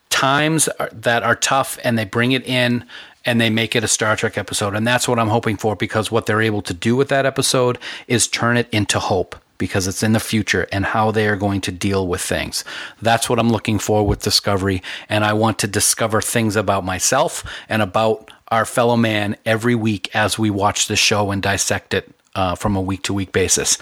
times 0.10 0.70
that 0.92 1.24
are 1.24 1.36
tough, 1.36 1.78
and 1.84 1.98
they 1.98 2.06
bring 2.06 2.32
it 2.32 2.46
in 2.46 2.86
and 3.26 3.40
they 3.40 3.50
make 3.50 3.76
it 3.76 3.84
a 3.84 3.88
Star 3.88 4.16
Trek 4.16 4.38
episode. 4.38 4.76
And 4.76 4.88
that's 4.88 5.08
what 5.08 5.20
I'm 5.20 5.28
hoping 5.28 5.58
for 5.58 5.76
because 5.76 6.10
what 6.10 6.26
they're 6.26 6.42
able 6.42 6.62
to 6.64 6.74
do 6.74 6.96
with 6.96 7.10
that 7.10 7.26
episode 7.26 7.78
is 8.08 8.28
turn 8.28 8.56
it 8.56 8.70
into 8.72 8.98
hope 8.98 9.36
because 9.60 9.86
it's 9.86 10.02
in 10.02 10.14
the 10.14 10.20
future 10.20 10.68
and 10.72 10.88
how 10.88 11.12
they 11.12 11.28
are 11.28 11.36
going 11.36 11.62
to 11.62 11.72
deal 11.72 12.08
with 12.08 12.22
things. 12.22 12.64
That's 13.00 13.30
what 13.30 13.38
I'm 13.38 13.52
looking 13.52 13.78
for 13.78 14.08
with 14.08 14.24
Discovery. 14.24 14.82
And 15.08 15.24
I 15.24 15.34
want 15.34 15.60
to 15.60 15.68
discover 15.68 16.20
things 16.20 16.56
about 16.56 16.84
myself 16.84 17.44
and 17.70 17.84
about 17.84 18.32
our 18.48 18.66
fellow 18.66 18.98
man 18.98 19.38
every 19.46 19.76
week 19.76 20.10
as 20.16 20.40
we 20.40 20.50
watch 20.50 20.88
the 20.88 20.96
show 20.96 21.30
and 21.30 21.44
dissect 21.44 21.94
it 21.94 22.10
uh, 22.34 22.56
from 22.56 22.76
a 22.76 22.82
week 22.82 23.04
to 23.04 23.14
week 23.14 23.32
basis. 23.32 23.78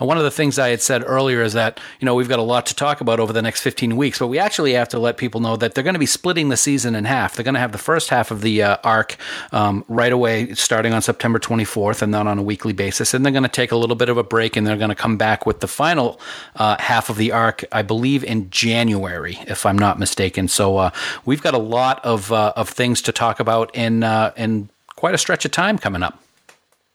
One 0.00 0.16
of 0.16 0.24
the 0.24 0.30
things 0.30 0.58
I 0.58 0.70
had 0.70 0.80
said 0.80 1.04
earlier 1.06 1.42
is 1.42 1.52
that, 1.52 1.78
you 2.00 2.06
know, 2.06 2.14
we've 2.14 2.28
got 2.28 2.38
a 2.38 2.42
lot 2.42 2.64
to 2.66 2.74
talk 2.74 3.02
about 3.02 3.20
over 3.20 3.34
the 3.34 3.42
next 3.42 3.60
15 3.60 3.96
weeks, 3.96 4.18
but 4.18 4.28
we 4.28 4.38
actually 4.38 4.72
have 4.72 4.88
to 4.90 4.98
let 4.98 5.18
people 5.18 5.40
know 5.40 5.56
that 5.56 5.74
they're 5.74 5.84
going 5.84 5.94
to 5.94 6.00
be 6.00 6.06
splitting 6.06 6.48
the 6.48 6.56
season 6.56 6.94
in 6.94 7.04
half. 7.04 7.36
They're 7.36 7.44
going 7.44 7.54
to 7.54 7.60
have 7.60 7.72
the 7.72 7.78
first 7.78 8.08
half 8.08 8.30
of 8.30 8.40
the 8.40 8.62
uh, 8.62 8.76
arc 8.82 9.16
um, 9.52 9.84
right 9.88 10.12
away, 10.12 10.54
starting 10.54 10.94
on 10.94 11.02
September 11.02 11.38
24th, 11.38 12.00
and 12.00 12.14
then 12.14 12.26
on 12.26 12.38
a 12.38 12.42
weekly 12.42 12.72
basis. 12.72 13.12
And 13.12 13.24
they're 13.24 13.32
going 13.32 13.42
to 13.42 13.48
take 13.48 13.72
a 13.72 13.76
little 13.76 13.96
bit 13.96 14.08
of 14.08 14.16
a 14.16 14.24
break, 14.24 14.56
and 14.56 14.66
they're 14.66 14.78
going 14.78 14.88
to 14.88 14.94
come 14.94 15.18
back 15.18 15.44
with 15.44 15.60
the 15.60 15.68
final 15.68 16.18
uh, 16.56 16.76
half 16.78 17.10
of 17.10 17.16
the 17.16 17.32
arc, 17.32 17.64
I 17.70 17.82
believe, 17.82 18.24
in 18.24 18.48
January, 18.50 19.38
if 19.46 19.66
I'm 19.66 19.78
not 19.78 19.98
mistaken. 19.98 20.48
So 20.48 20.78
uh, 20.78 20.90
we've 21.26 21.42
got 21.42 21.52
a 21.52 21.58
lot 21.58 22.02
of, 22.04 22.32
uh, 22.32 22.54
of 22.56 22.70
things 22.70 23.02
to 23.02 23.12
talk 23.12 23.38
about 23.38 23.74
in, 23.76 24.02
uh, 24.02 24.32
in 24.36 24.70
quite 24.96 25.14
a 25.14 25.18
stretch 25.18 25.44
of 25.44 25.50
time 25.50 25.76
coming 25.78 26.02
up. 26.02 26.22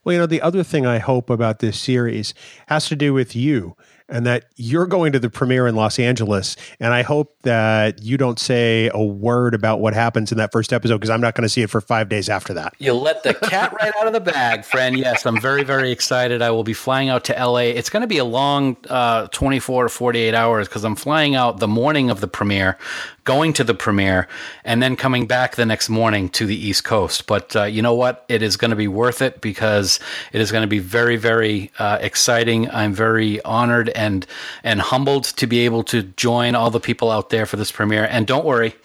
Well, 0.06 0.14
you 0.14 0.20
know, 0.20 0.28
the 0.28 0.42
other 0.44 0.64
thing 0.64 0.86
I 0.86 1.00
hope 1.00 1.32
about 1.32 1.60
this 1.60 1.80
series 1.80 2.36
has 2.68 2.88
to 2.90 2.96
do 2.96 3.12
with 3.12 3.36
you 3.36 3.76
and 4.08 4.26
that 4.26 4.46
you're 4.56 4.86
going 4.86 5.12
to 5.14 5.20
the 5.20 5.30
premiere 5.30 5.68
in 5.68 5.76
Los 5.76 5.98
Angeles. 5.98 6.56
And 6.80 6.94
I 6.94 7.02
hope 7.02 7.36
that 7.42 8.04
you 8.04 8.18
don't 8.18 8.40
say 8.40 8.90
a 8.94 9.04
word 9.04 9.54
about 9.54 9.80
what 9.80 9.94
happens 9.94 10.32
in 10.32 10.38
that 10.38 10.52
first 10.52 10.72
episode 10.72 10.98
because 10.98 11.10
I'm 11.10 11.22
not 11.22 11.34
going 11.34 11.44
to 11.44 11.50
see 11.50 11.62
it 11.62 11.70
for 11.70 11.82
five 11.82 12.08
days 12.08 12.30
after 12.30 12.54
that. 12.54 12.76
You 12.78 12.94
let 12.94 13.24
the 13.24 13.34
cat 13.34 13.74
right 13.82 13.94
out 14.00 14.08
of 14.08 14.14
the 14.14 14.20
bag, 14.20 14.64
friend. 14.64 14.98
Yes, 14.98 15.26
I'm 15.26 15.42
very, 15.42 15.64
very 15.64 15.92
excited. 15.92 16.42
I 16.42 16.52
will 16.52 16.64
be 16.64 16.74
flying 16.74 17.10
out 17.10 17.24
to 17.26 17.34
LA. 17.34 17.58
It's 17.58 17.90
going 17.90 18.02
to 18.02 18.08
be 18.08 18.20
a 18.20 18.26
long 18.26 18.78
uh, 18.90 19.28
24 19.28 19.84
to 19.84 19.90
48 19.90 20.34
hours 20.36 20.68
because 20.68 20.84
I'm 20.86 20.96
flying 20.96 21.36
out 21.36 21.60
the 21.60 21.68
morning 21.68 22.10
of 22.10 22.22
the 22.22 22.28
premiere, 22.28 22.78
going 23.24 23.54
to 23.54 23.64
the 23.64 23.74
premiere, 23.74 24.28
and 24.64 24.84
then 24.84 24.96
coming 24.96 25.26
back 25.26 25.56
the 25.56 25.66
next 25.66 25.90
morning 25.90 26.30
to 26.30 26.46
the 26.46 26.56
East 26.56 26.84
Coast. 26.84 27.26
But 27.26 27.56
uh, 27.56 27.64
you 27.64 27.82
know 27.82 27.96
what? 27.96 28.24
It 28.30 28.44
is 28.44 28.56
going 28.56 28.70
to 28.70 28.76
be 28.76 28.88
worth 28.88 29.22
it 29.22 29.42
because 29.42 30.00
it 30.32 30.42
is 30.42 30.52
going 30.52 30.62
to 30.62 30.68
be 30.68 30.80
very, 30.80 31.16
very 31.18 31.72
uh, 31.80 31.98
exciting. 32.02 32.70
I'm 32.70 32.94
very 32.94 33.42
honored 33.44 33.90
and 33.96 34.26
and 34.64 34.82
humbled 34.82 35.24
to 35.26 35.48
be 35.48 35.60
able 35.60 35.84
to 35.86 36.04
join 36.04 36.56
all 36.56 36.70
the 36.70 36.80
people 36.80 37.12
out 37.12 37.30
there 37.30 37.46
for 37.46 37.58
this 37.58 37.72
premiere. 37.72 38.06
And 38.06 38.28
don't 38.28 38.46
worry, 38.46 38.76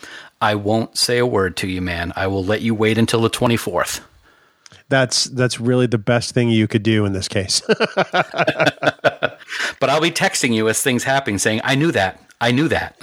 I 0.41 0.55
won't 0.55 0.97
say 0.97 1.19
a 1.19 1.27
word 1.27 1.57
to 1.59 1.69
you, 1.69 1.83
man. 1.83 2.13
I 2.17 2.27
will 2.27 2.45
let 2.45 2.63
you 2.63 2.75
wait 2.75 2.97
until 2.99 3.21
the 3.21 3.31
24th. 3.31 4.01
That's 4.89 5.25
that's 5.25 5.61
really 5.61 5.87
the 5.87 5.99
best 5.99 6.35
thing 6.35 6.49
you 6.49 6.67
could 6.67 6.83
do 6.83 7.05
in 7.05 7.13
this 7.13 7.29
case. 7.29 7.63
but 9.81 9.89
I'll 9.89 10.01
be 10.01 10.11
texting 10.11 10.53
you 10.53 10.69
as 10.69 10.83
things 10.83 11.05
happen 11.05 11.39
saying, 11.39 11.61
"I 11.63 11.77
knew 11.77 11.93
that. 11.93 12.21
I 12.41 12.53
knew 12.53 12.69
that. 12.69 12.97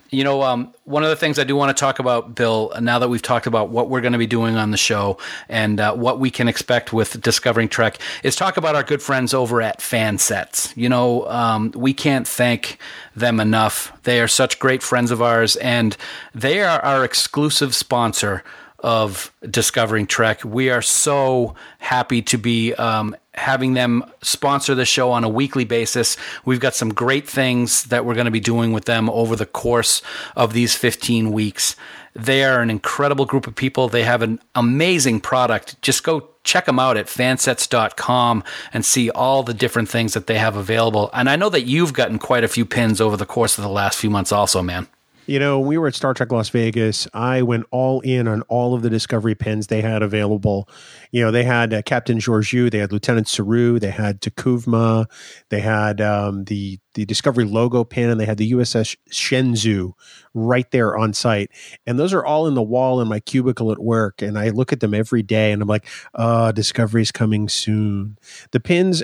you 0.10 0.24
know, 0.24 0.42
um, 0.42 0.72
one 0.84 1.02
of 1.02 1.10
the 1.10 1.16
things 1.16 1.38
I 1.38 1.44
do 1.44 1.54
want 1.54 1.76
to 1.76 1.78
talk 1.78 1.98
about, 1.98 2.34
Bill, 2.34 2.72
now 2.80 2.98
that 2.98 3.08
we've 3.08 3.20
talked 3.20 3.46
about 3.46 3.68
what 3.68 3.90
we're 3.90 4.00
going 4.00 4.14
to 4.14 4.18
be 4.18 4.26
doing 4.26 4.56
on 4.56 4.70
the 4.70 4.78
show 4.78 5.18
and 5.48 5.78
uh, 5.78 5.94
what 5.94 6.18
we 6.18 6.30
can 6.30 6.48
expect 6.48 6.94
with 6.94 7.20
Discovering 7.20 7.68
Trek, 7.68 7.98
is 8.22 8.36
talk 8.36 8.56
about 8.56 8.74
our 8.74 8.82
good 8.82 9.02
friends 9.02 9.34
over 9.34 9.60
at 9.60 9.80
Fansets. 9.80 10.74
You 10.76 10.88
know, 10.88 11.28
um, 11.28 11.72
we 11.74 11.92
can't 11.92 12.26
thank 12.26 12.78
them 13.14 13.38
enough. 13.38 13.92
They 14.04 14.20
are 14.20 14.28
such 14.28 14.58
great 14.58 14.82
friends 14.82 15.10
of 15.10 15.20
ours, 15.20 15.56
and 15.56 15.94
they 16.34 16.62
are 16.62 16.80
our 16.80 17.04
exclusive 17.04 17.74
sponsor 17.74 18.42
of 18.80 19.32
Discovering 19.50 20.06
Trek. 20.06 20.44
We 20.44 20.70
are 20.70 20.82
so 20.82 21.54
happy 21.78 22.22
to 22.22 22.38
be 22.38 22.74
um, 22.74 23.16
having 23.36 23.74
them 23.74 24.04
sponsor 24.22 24.74
the 24.74 24.84
show 24.84 25.10
on 25.10 25.24
a 25.24 25.28
weekly 25.28 25.64
basis. 25.64 26.16
We've 26.44 26.60
got 26.60 26.74
some 26.74 26.92
great 26.92 27.28
things 27.28 27.84
that 27.84 28.04
we're 28.04 28.14
going 28.14 28.26
to 28.26 28.30
be 28.30 28.40
doing 28.40 28.72
with 28.72 28.86
them 28.86 29.10
over 29.10 29.36
the 29.36 29.46
course 29.46 30.02
of 30.34 30.52
these 30.52 30.74
15 30.74 31.32
weeks. 31.32 31.76
They 32.14 32.44
are 32.44 32.60
an 32.62 32.70
incredible 32.70 33.26
group 33.26 33.46
of 33.46 33.54
people. 33.54 33.88
They 33.88 34.04
have 34.04 34.22
an 34.22 34.40
amazing 34.54 35.20
product. 35.20 35.80
Just 35.82 36.02
go 36.02 36.30
check 36.44 36.64
them 36.64 36.78
out 36.78 36.96
at 36.96 37.06
fansets.com 37.06 38.42
and 38.72 38.84
see 38.84 39.10
all 39.10 39.42
the 39.42 39.52
different 39.52 39.90
things 39.90 40.14
that 40.14 40.26
they 40.26 40.38
have 40.38 40.56
available. 40.56 41.10
And 41.12 41.28
I 41.28 41.36
know 41.36 41.50
that 41.50 41.66
you've 41.66 41.92
gotten 41.92 42.18
quite 42.18 42.44
a 42.44 42.48
few 42.48 42.64
pins 42.64 43.00
over 43.02 43.18
the 43.18 43.26
course 43.26 43.58
of 43.58 43.64
the 43.64 43.70
last 43.70 43.98
few 43.98 44.08
months, 44.08 44.32
also, 44.32 44.62
man. 44.62 44.88
You 45.26 45.40
know, 45.40 45.58
we 45.58 45.76
were 45.76 45.88
at 45.88 45.94
Star 45.96 46.14
Trek 46.14 46.30
Las 46.30 46.50
Vegas. 46.50 47.08
I 47.12 47.42
went 47.42 47.66
all 47.72 48.00
in 48.02 48.28
on 48.28 48.42
all 48.42 48.74
of 48.74 48.82
the 48.82 48.90
Discovery 48.90 49.34
pins 49.34 49.66
they 49.66 49.80
had 49.80 50.00
available. 50.00 50.68
You 51.16 51.22
know, 51.22 51.30
they 51.30 51.44
had 51.44 51.72
uh, 51.72 51.80
Captain 51.80 52.18
Georgiou, 52.18 52.70
they 52.70 52.76
had 52.76 52.92
Lieutenant 52.92 53.26
Saru, 53.26 53.78
they 53.78 53.90
had 53.90 54.20
T'Kuvma, 54.20 55.06
they 55.48 55.60
had 55.60 55.98
um, 56.02 56.44
the 56.44 56.78
the 56.92 57.06
Discovery 57.06 57.44
logo 57.44 57.84
pin, 57.84 58.10
and 58.10 58.20
they 58.20 58.26
had 58.26 58.36
the 58.36 58.52
USS 58.52 58.98
Shenzhou 59.10 59.92
right 60.34 60.70
there 60.72 60.94
on 60.94 61.14
site. 61.14 61.50
And 61.86 61.98
those 61.98 62.12
are 62.12 62.22
all 62.22 62.46
in 62.46 62.52
the 62.52 62.62
wall 62.62 63.00
in 63.00 63.08
my 63.08 63.20
cubicle 63.20 63.72
at 63.72 63.78
work. 63.78 64.20
And 64.20 64.38
I 64.38 64.50
look 64.50 64.74
at 64.74 64.80
them 64.80 64.92
every 64.92 65.22
day, 65.22 65.52
and 65.52 65.62
I'm 65.62 65.68
like, 65.68 65.86
"Uh, 66.14 66.48
oh, 66.48 66.52
Discovery's 66.52 67.12
coming 67.12 67.48
soon." 67.48 68.18
The 68.50 68.60
pins, 68.60 69.02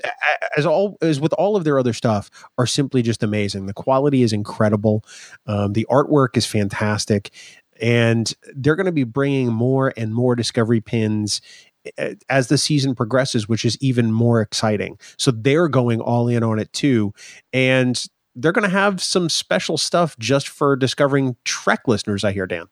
as 0.54 0.66
all 0.66 0.98
as 1.00 1.18
with 1.18 1.32
all 1.38 1.56
of 1.56 1.64
their 1.64 1.78
other 1.78 1.94
stuff, 1.94 2.28
are 2.58 2.66
simply 2.66 3.00
just 3.00 3.22
amazing. 3.22 3.64
The 3.64 3.72
quality 3.72 4.22
is 4.22 4.34
incredible. 4.34 5.02
Um, 5.46 5.72
the 5.72 5.86
artwork 5.90 6.36
is 6.36 6.44
fantastic 6.44 7.30
and 7.80 8.34
they're 8.54 8.76
going 8.76 8.86
to 8.86 8.92
be 8.92 9.04
bringing 9.04 9.52
more 9.52 9.92
and 9.96 10.14
more 10.14 10.36
discovery 10.36 10.80
pins 10.80 11.40
as 12.28 12.48
the 12.48 12.58
season 12.58 12.94
progresses, 12.94 13.48
which 13.48 13.64
is 13.64 13.76
even 13.80 14.12
more 14.12 14.40
exciting. 14.40 14.98
So 15.18 15.30
they're 15.30 15.68
going 15.68 16.00
all 16.00 16.28
in 16.28 16.42
on 16.42 16.58
it 16.58 16.72
too. 16.72 17.12
And 17.52 18.04
they're 18.34 18.52
going 18.52 18.68
to 18.68 18.76
have 18.76 19.00
some 19.02 19.28
special 19.28 19.76
stuff 19.76 20.16
just 20.18 20.48
for 20.48 20.76
discovering 20.76 21.36
Trek 21.44 21.86
listeners, 21.86 22.24
I 22.24 22.32
hear, 22.32 22.46
Dan. 22.46 22.66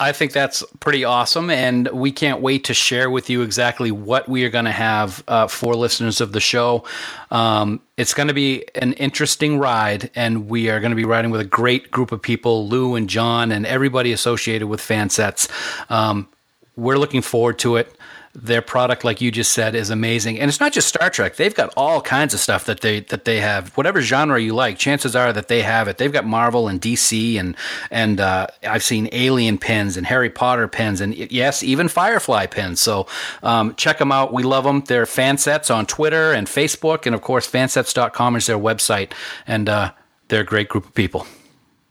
I 0.00 0.12
think 0.12 0.32
that's 0.32 0.62
pretty 0.78 1.02
awesome, 1.02 1.50
and 1.50 1.88
we 1.88 2.12
can't 2.12 2.40
wait 2.40 2.62
to 2.64 2.74
share 2.74 3.10
with 3.10 3.28
you 3.28 3.42
exactly 3.42 3.90
what 3.90 4.28
we 4.28 4.44
are 4.44 4.48
going 4.48 4.66
to 4.66 4.70
have 4.70 5.24
uh, 5.26 5.48
for 5.48 5.74
listeners 5.74 6.20
of 6.20 6.30
the 6.30 6.38
show. 6.38 6.84
Um, 7.32 7.80
it's 7.96 8.14
going 8.14 8.28
to 8.28 8.34
be 8.34 8.64
an 8.76 8.92
interesting 8.92 9.58
ride, 9.58 10.12
and 10.14 10.48
we 10.48 10.70
are 10.70 10.78
going 10.78 10.92
to 10.92 10.96
be 10.96 11.04
riding 11.04 11.32
with 11.32 11.40
a 11.40 11.44
great 11.44 11.90
group 11.90 12.12
of 12.12 12.22
people 12.22 12.68
Lou 12.68 12.94
and 12.94 13.10
John 13.10 13.50
and 13.50 13.66
everybody 13.66 14.12
associated 14.12 14.68
with 14.68 14.80
Fansets. 14.80 15.50
Um, 15.90 16.28
we're 16.78 16.98
looking 16.98 17.22
forward 17.22 17.58
to 17.60 17.76
it 17.76 17.94
their 18.34 18.62
product, 18.62 19.04
like 19.04 19.20
you 19.20 19.30
just 19.30 19.52
said, 19.52 19.74
is 19.74 19.90
amazing. 19.90 20.38
And 20.38 20.48
it's 20.48 20.60
not 20.60 20.72
just 20.72 20.88
Star 20.88 21.10
Trek; 21.10 21.36
they've 21.36 21.54
got 21.54 21.72
all 21.76 22.00
kinds 22.00 22.34
of 22.34 22.40
stuff 22.40 22.64
that 22.66 22.80
they 22.80 23.00
that 23.00 23.24
they 23.24 23.40
have. 23.40 23.76
Whatever 23.76 24.00
genre 24.00 24.40
you 24.40 24.54
like, 24.54 24.78
chances 24.78 25.16
are 25.16 25.32
that 25.32 25.48
they 25.48 25.62
have 25.62 25.88
it. 25.88 25.98
They've 25.98 26.12
got 26.12 26.24
Marvel 26.24 26.68
and 26.68 26.80
DC, 26.80 27.38
and 27.38 27.56
and 27.90 28.20
uh, 28.20 28.46
I've 28.62 28.82
seen 28.82 29.08
Alien 29.12 29.58
pins 29.58 29.96
and 29.96 30.06
Harry 30.06 30.30
Potter 30.30 30.68
pins, 30.68 31.00
and 31.00 31.14
yes, 31.14 31.62
even 31.62 31.88
Firefly 31.88 32.46
pins. 32.46 32.80
So 32.80 33.06
um, 33.42 33.74
check 33.76 33.98
them 33.98 34.12
out. 34.12 34.32
We 34.32 34.42
love 34.42 34.64
them. 34.64 34.82
They're 34.86 35.06
fansets 35.06 35.74
on 35.74 35.86
Twitter 35.86 36.32
and 36.32 36.46
Facebook, 36.46 37.06
and 37.06 37.14
of 37.14 37.22
course, 37.22 37.50
fansets.com 37.50 38.36
is 38.36 38.46
their 38.46 38.58
website, 38.58 39.12
and 39.46 39.68
uh, 39.68 39.92
they're 40.28 40.42
a 40.42 40.46
great 40.46 40.68
group 40.68 40.86
of 40.86 40.94
people. 40.94 41.26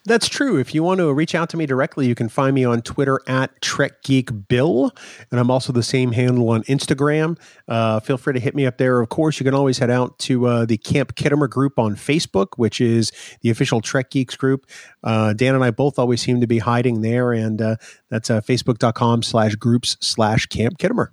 That's 0.09 0.27
true. 0.27 0.57
If 0.57 0.75
you 0.75 0.83
want 0.83 1.01
to 1.01 1.13
reach 1.13 1.35
out 1.35 1.51
to 1.51 1.59
me 1.59 1.67
directly, 1.67 2.07
you 2.07 2.15
can 2.15 2.31
find 2.31 2.55
me 2.55 2.65
on 2.65 2.81
Twitter 2.81 3.21
at 3.27 3.61
TrekGeekBill, 3.61 4.91
and 5.31 5.39
I'm 5.39 5.51
also 5.51 5.71
the 5.71 5.83
same 5.83 6.13
handle 6.13 6.49
on 6.49 6.63
Instagram. 6.63 7.39
Uh, 7.69 8.01
feel 8.01 8.17
free 8.17 8.33
to 8.33 8.41
hit 8.41 8.55
me 8.55 8.65
up 8.65 8.79
there. 8.79 9.03
Of 9.03 9.11
course, 9.11 9.39
you 9.39 9.45
can 9.45 9.53
always 9.53 9.77
head 9.77 9.91
out 9.91 10.19
to 10.21 10.47
uh, 10.47 10.65
the 10.65 10.79
Camp 10.79 11.15
Khitomer 11.15 11.51
group 11.51 11.79
on 11.79 11.95
Facebook, 11.95 12.57
which 12.57 12.81
is 12.81 13.13
the 13.43 13.51
official 13.51 13.83
Trek 13.83 14.09
Geeks 14.09 14.35
group. 14.35 14.65
Uh, 15.05 15.35
Dan 15.35 15.55
and 15.55 15.63
I 15.63 15.73
both 15.73 15.99
always 15.99 16.23
seem 16.23 16.41
to 16.41 16.47
be 16.47 16.61
hiding 16.61 17.03
there, 17.03 17.35
and 17.35 17.61
uh, 17.61 17.77
that's 18.09 18.31
uh, 18.31 18.41
facebook.com 18.41 19.23
slash 19.23 19.57
groups 19.57 19.99
slash 20.01 20.47
Camp 20.47 20.79
Khitomer. 20.79 21.09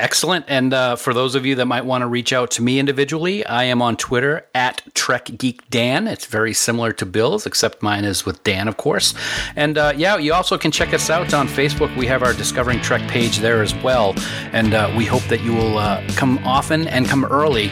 Excellent. 0.00 0.46
And 0.48 0.72
uh, 0.72 0.96
for 0.96 1.12
those 1.12 1.34
of 1.34 1.44
you 1.44 1.56
that 1.56 1.66
might 1.66 1.84
want 1.84 2.00
to 2.00 2.06
reach 2.06 2.32
out 2.32 2.50
to 2.52 2.62
me 2.62 2.78
individually, 2.78 3.44
I 3.44 3.64
am 3.64 3.82
on 3.82 3.98
Twitter 3.98 4.46
at 4.54 4.82
Trek 4.94 5.30
Geek 5.36 5.68
Dan. 5.68 6.08
It's 6.08 6.24
very 6.24 6.54
similar 6.54 6.90
to 6.92 7.04
Bill's, 7.04 7.44
except 7.44 7.82
mine 7.82 8.06
is 8.06 8.24
with 8.24 8.42
Dan, 8.42 8.66
of 8.66 8.78
course. 8.78 9.12
And 9.56 9.76
uh, 9.76 9.92
yeah, 9.94 10.16
you 10.16 10.32
also 10.32 10.56
can 10.56 10.70
check 10.70 10.94
us 10.94 11.10
out 11.10 11.34
on 11.34 11.46
Facebook. 11.48 11.94
We 11.98 12.06
have 12.06 12.22
our 12.22 12.32
Discovering 12.32 12.80
Trek 12.80 13.06
page 13.10 13.40
there 13.40 13.60
as 13.60 13.74
well. 13.82 14.14
And 14.52 14.72
uh, 14.72 14.90
we 14.96 15.04
hope 15.04 15.22
that 15.24 15.42
you 15.42 15.52
will 15.52 15.76
uh, 15.76 16.02
come 16.16 16.38
often 16.46 16.88
and 16.88 17.06
come 17.06 17.26
early 17.26 17.68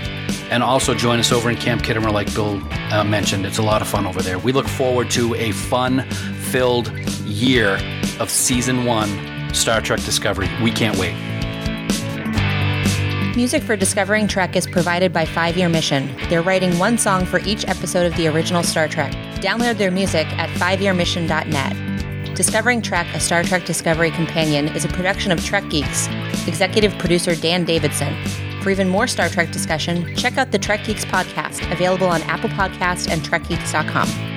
and 0.50 0.62
also 0.62 0.94
join 0.94 1.18
us 1.18 1.32
over 1.32 1.48
in 1.48 1.56
Camp 1.56 1.80
Khitomer, 1.80 2.12
like 2.12 2.32
Bill 2.34 2.62
uh, 2.92 3.04
mentioned. 3.04 3.46
It's 3.46 3.58
a 3.58 3.62
lot 3.62 3.80
of 3.80 3.88
fun 3.88 4.06
over 4.06 4.20
there. 4.20 4.38
We 4.38 4.52
look 4.52 4.68
forward 4.68 5.10
to 5.12 5.34
a 5.36 5.52
fun 5.52 6.02
filled 6.50 6.92
year 7.24 7.78
of 8.20 8.28
season 8.28 8.84
one 8.84 9.08
Star 9.54 9.80
Trek 9.80 10.00
Discovery. 10.00 10.50
We 10.62 10.70
can't 10.70 10.98
wait. 10.98 11.27
Music 13.38 13.62
for 13.62 13.76
Discovering 13.76 14.26
Trek 14.26 14.56
is 14.56 14.66
provided 14.66 15.12
by 15.12 15.24
Five 15.24 15.56
Year 15.56 15.68
Mission. 15.68 16.12
They're 16.28 16.42
writing 16.42 16.76
one 16.76 16.98
song 16.98 17.24
for 17.24 17.38
each 17.38 17.64
episode 17.68 18.04
of 18.04 18.16
the 18.16 18.26
original 18.26 18.64
Star 18.64 18.88
Trek. 18.88 19.12
Download 19.36 19.78
their 19.78 19.92
music 19.92 20.26
at 20.38 20.50
fiveyearmission.net. 20.58 22.34
Discovering 22.34 22.82
Trek, 22.82 23.06
a 23.14 23.20
Star 23.20 23.44
Trek 23.44 23.64
Discovery 23.64 24.10
companion, 24.10 24.66
is 24.74 24.84
a 24.84 24.88
production 24.88 25.30
of 25.30 25.44
Trek 25.44 25.62
Geeks. 25.70 26.08
Executive 26.48 26.98
producer 26.98 27.36
Dan 27.36 27.64
Davidson. 27.64 28.12
For 28.60 28.70
even 28.70 28.88
more 28.88 29.06
Star 29.06 29.28
Trek 29.28 29.52
discussion, 29.52 30.16
check 30.16 30.36
out 30.36 30.50
the 30.50 30.58
Trek 30.58 30.84
Geeks 30.84 31.04
podcast, 31.04 31.70
available 31.70 32.08
on 32.08 32.22
Apple 32.22 32.50
Podcast 32.50 33.08
and 33.08 33.22
TrekGeeks.com. 33.22 34.27